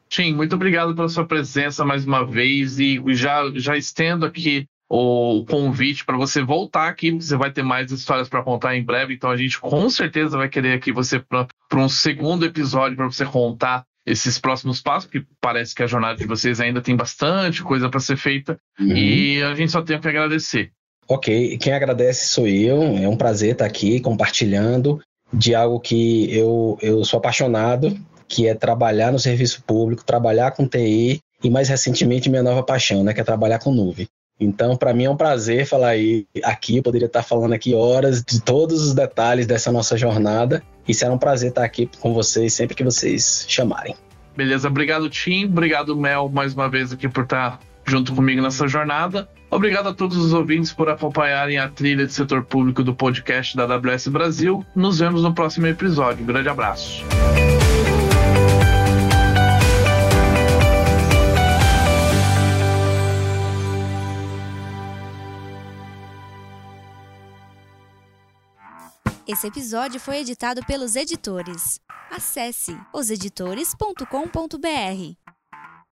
Tim, 0.08 0.34
muito 0.34 0.54
obrigado 0.54 0.94
pela 0.94 1.08
sua 1.08 1.26
presença 1.26 1.84
mais 1.84 2.04
uma 2.04 2.24
vez 2.24 2.78
e 2.78 3.02
já, 3.14 3.50
já 3.54 3.76
estendo 3.76 4.26
aqui 4.26 4.66
o 4.94 5.46
convite 5.46 6.04
para 6.04 6.18
você 6.18 6.42
voltar 6.42 6.86
aqui, 6.86 7.12
você 7.12 7.34
vai 7.34 7.50
ter 7.50 7.62
mais 7.62 7.90
histórias 7.90 8.28
para 8.28 8.42
contar 8.42 8.76
em 8.76 8.84
breve, 8.84 9.14
então 9.14 9.30
a 9.30 9.36
gente 9.38 9.58
com 9.58 9.88
certeza 9.88 10.36
vai 10.36 10.50
querer 10.50 10.74
aqui 10.74 10.92
você 10.92 11.18
para 11.18 11.46
um 11.80 11.88
segundo 11.88 12.44
episódio 12.44 12.94
para 12.94 13.06
você 13.06 13.24
contar 13.24 13.84
esses 14.04 14.38
próximos 14.38 14.82
passos, 14.82 15.08
que 15.08 15.24
parece 15.40 15.74
que 15.74 15.82
a 15.82 15.86
jornada 15.86 16.18
de 16.18 16.26
vocês 16.26 16.60
ainda 16.60 16.82
tem 16.82 16.94
bastante 16.94 17.62
coisa 17.62 17.88
para 17.88 18.00
ser 18.00 18.18
feita 18.18 18.58
uhum. 18.78 18.94
e 18.94 19.42
a 19.42 19.54
gente 19.54 19.72
só 19.72 19.80
tem 19.80 19.98
que 19.98 20.08
agradecer. 20.08 20.70
Ok, 21.08 21.56
quem 21.56 21.72
agradece 21.72 22.26
sou 22.26 22.46
eu, 22.46 22.82
é 22.98 23.08
um 23.08 23.16
prazer 23.16 23.52
estar 23.52 23.64
aqui 23.64 23.98
compartilhando 23.98 25.00
de 25.32 25.54
algo 25.54 25.80
que 25.80 26.36
eu, 26.36 26.76
eu 26.82 27.02
sou 27.02 27.16
apaixonado, 27.16 27.98
que 28.28 28.46
é 28.46 28.54
trabalhar 28.54 29.10
no 29.10 29.18
serviço 29.18 29.62
público, 29.62 30.04
trabalhar 30.04 30.50
com 30.50 30.68
TI 30.68 31.20
e 31.42 31.48
mais 31.48 31.70
recentemente 31.70 32.28
minha 32.28 32.42
nova 32.42 32.62
paixão, 32.62 33.02
né, 33.02 33.14
que 33.14 33.22
é 33.22 33.24
trabalhar 33.24 33.58
com 33.58 33.72
nuvem. 33.72 34.06
Então, 34.42 34.76
para 34.76 34.92
mim 34.92 35.04
é 35.04 35.10
um 35.10 35.16
prazer 35.16 35.66
falar 35.66 35.88
aí 35.88 36.26
aqui. 36.42 36.78
Eu 36.78 36.82
poderia 36.82 37.06
estar 37.06 37.22
falando 37.22 37.52
aqui 37.52 37.74
horas 37.74 38.22
de 38.22 38.40
todos 38.40 38.82
os 38.82 38.94
detalhes 38.94 39.46
dessa 39.46 39.70
nossa 39.70 39.96
jornada. 39.96 40.62
E 40.86 40.92
será 40.92 41.12
um 41.12 41.18
prazer 41.18 41.50
estar 41.50 41.64
aqui 41.64 41.88
com 42.00 42.12
vocês 42.12 42.52
sempre 42.52 42.74
que 42.74 42.82
vocês 42.82 43.44
chamarem. 43.48 43.94
Beleza, 44.36 44.68
obrigado, 44.68 45.08
Tim. 45.08 45.44
Obrigado, 45.44 45.96
Mel, 45.96 46.28
mais 46.28 46.54
uma 46.54 46.68
vez 46.68 46.92
aqui 46.92 47.08
por 47.08 47.24
estar 47.24 47.60
junto 47.84 48.14
comigo 48.14 48.40
nessa 48.40 48.66
jornada. 48.66 49.28
Obrigado 49.50 49.88
a 49.90 49.94
todos 49.94 50.16
os 50.16 50.32
ouvintes 50.32 50.72
por 50.72 50.88
acompanharem 50.88 51.58
a 51.58 51.68
trilha 51.68 52.06
de 52.06 52.12
setor 52.12 52.42
público 52.42 52.82
do 52.82 52.94
podcast 52.94 53.54
da 53.56 53.64
AWS 53.64 54.08
Brasil. 54.08 54.64
Nos 54.74 54.98
vemos 54.98 55.22
no 55.22 55.34
próximo 55.34 55.66
episódio. 55.66 56.22
Um 56.22 56.26
grande 56.26 56.48
abraço. 56.48 57.04
Esse 69.26 69.46
episódio 69.46 70.00
foi 70.00 70.18
editado 70.18 70.64
pelos 70.66 70.96
editores. 70.96 71.80
Acesse 72.10 72.76
oseditores.com.br. 72.92 75.21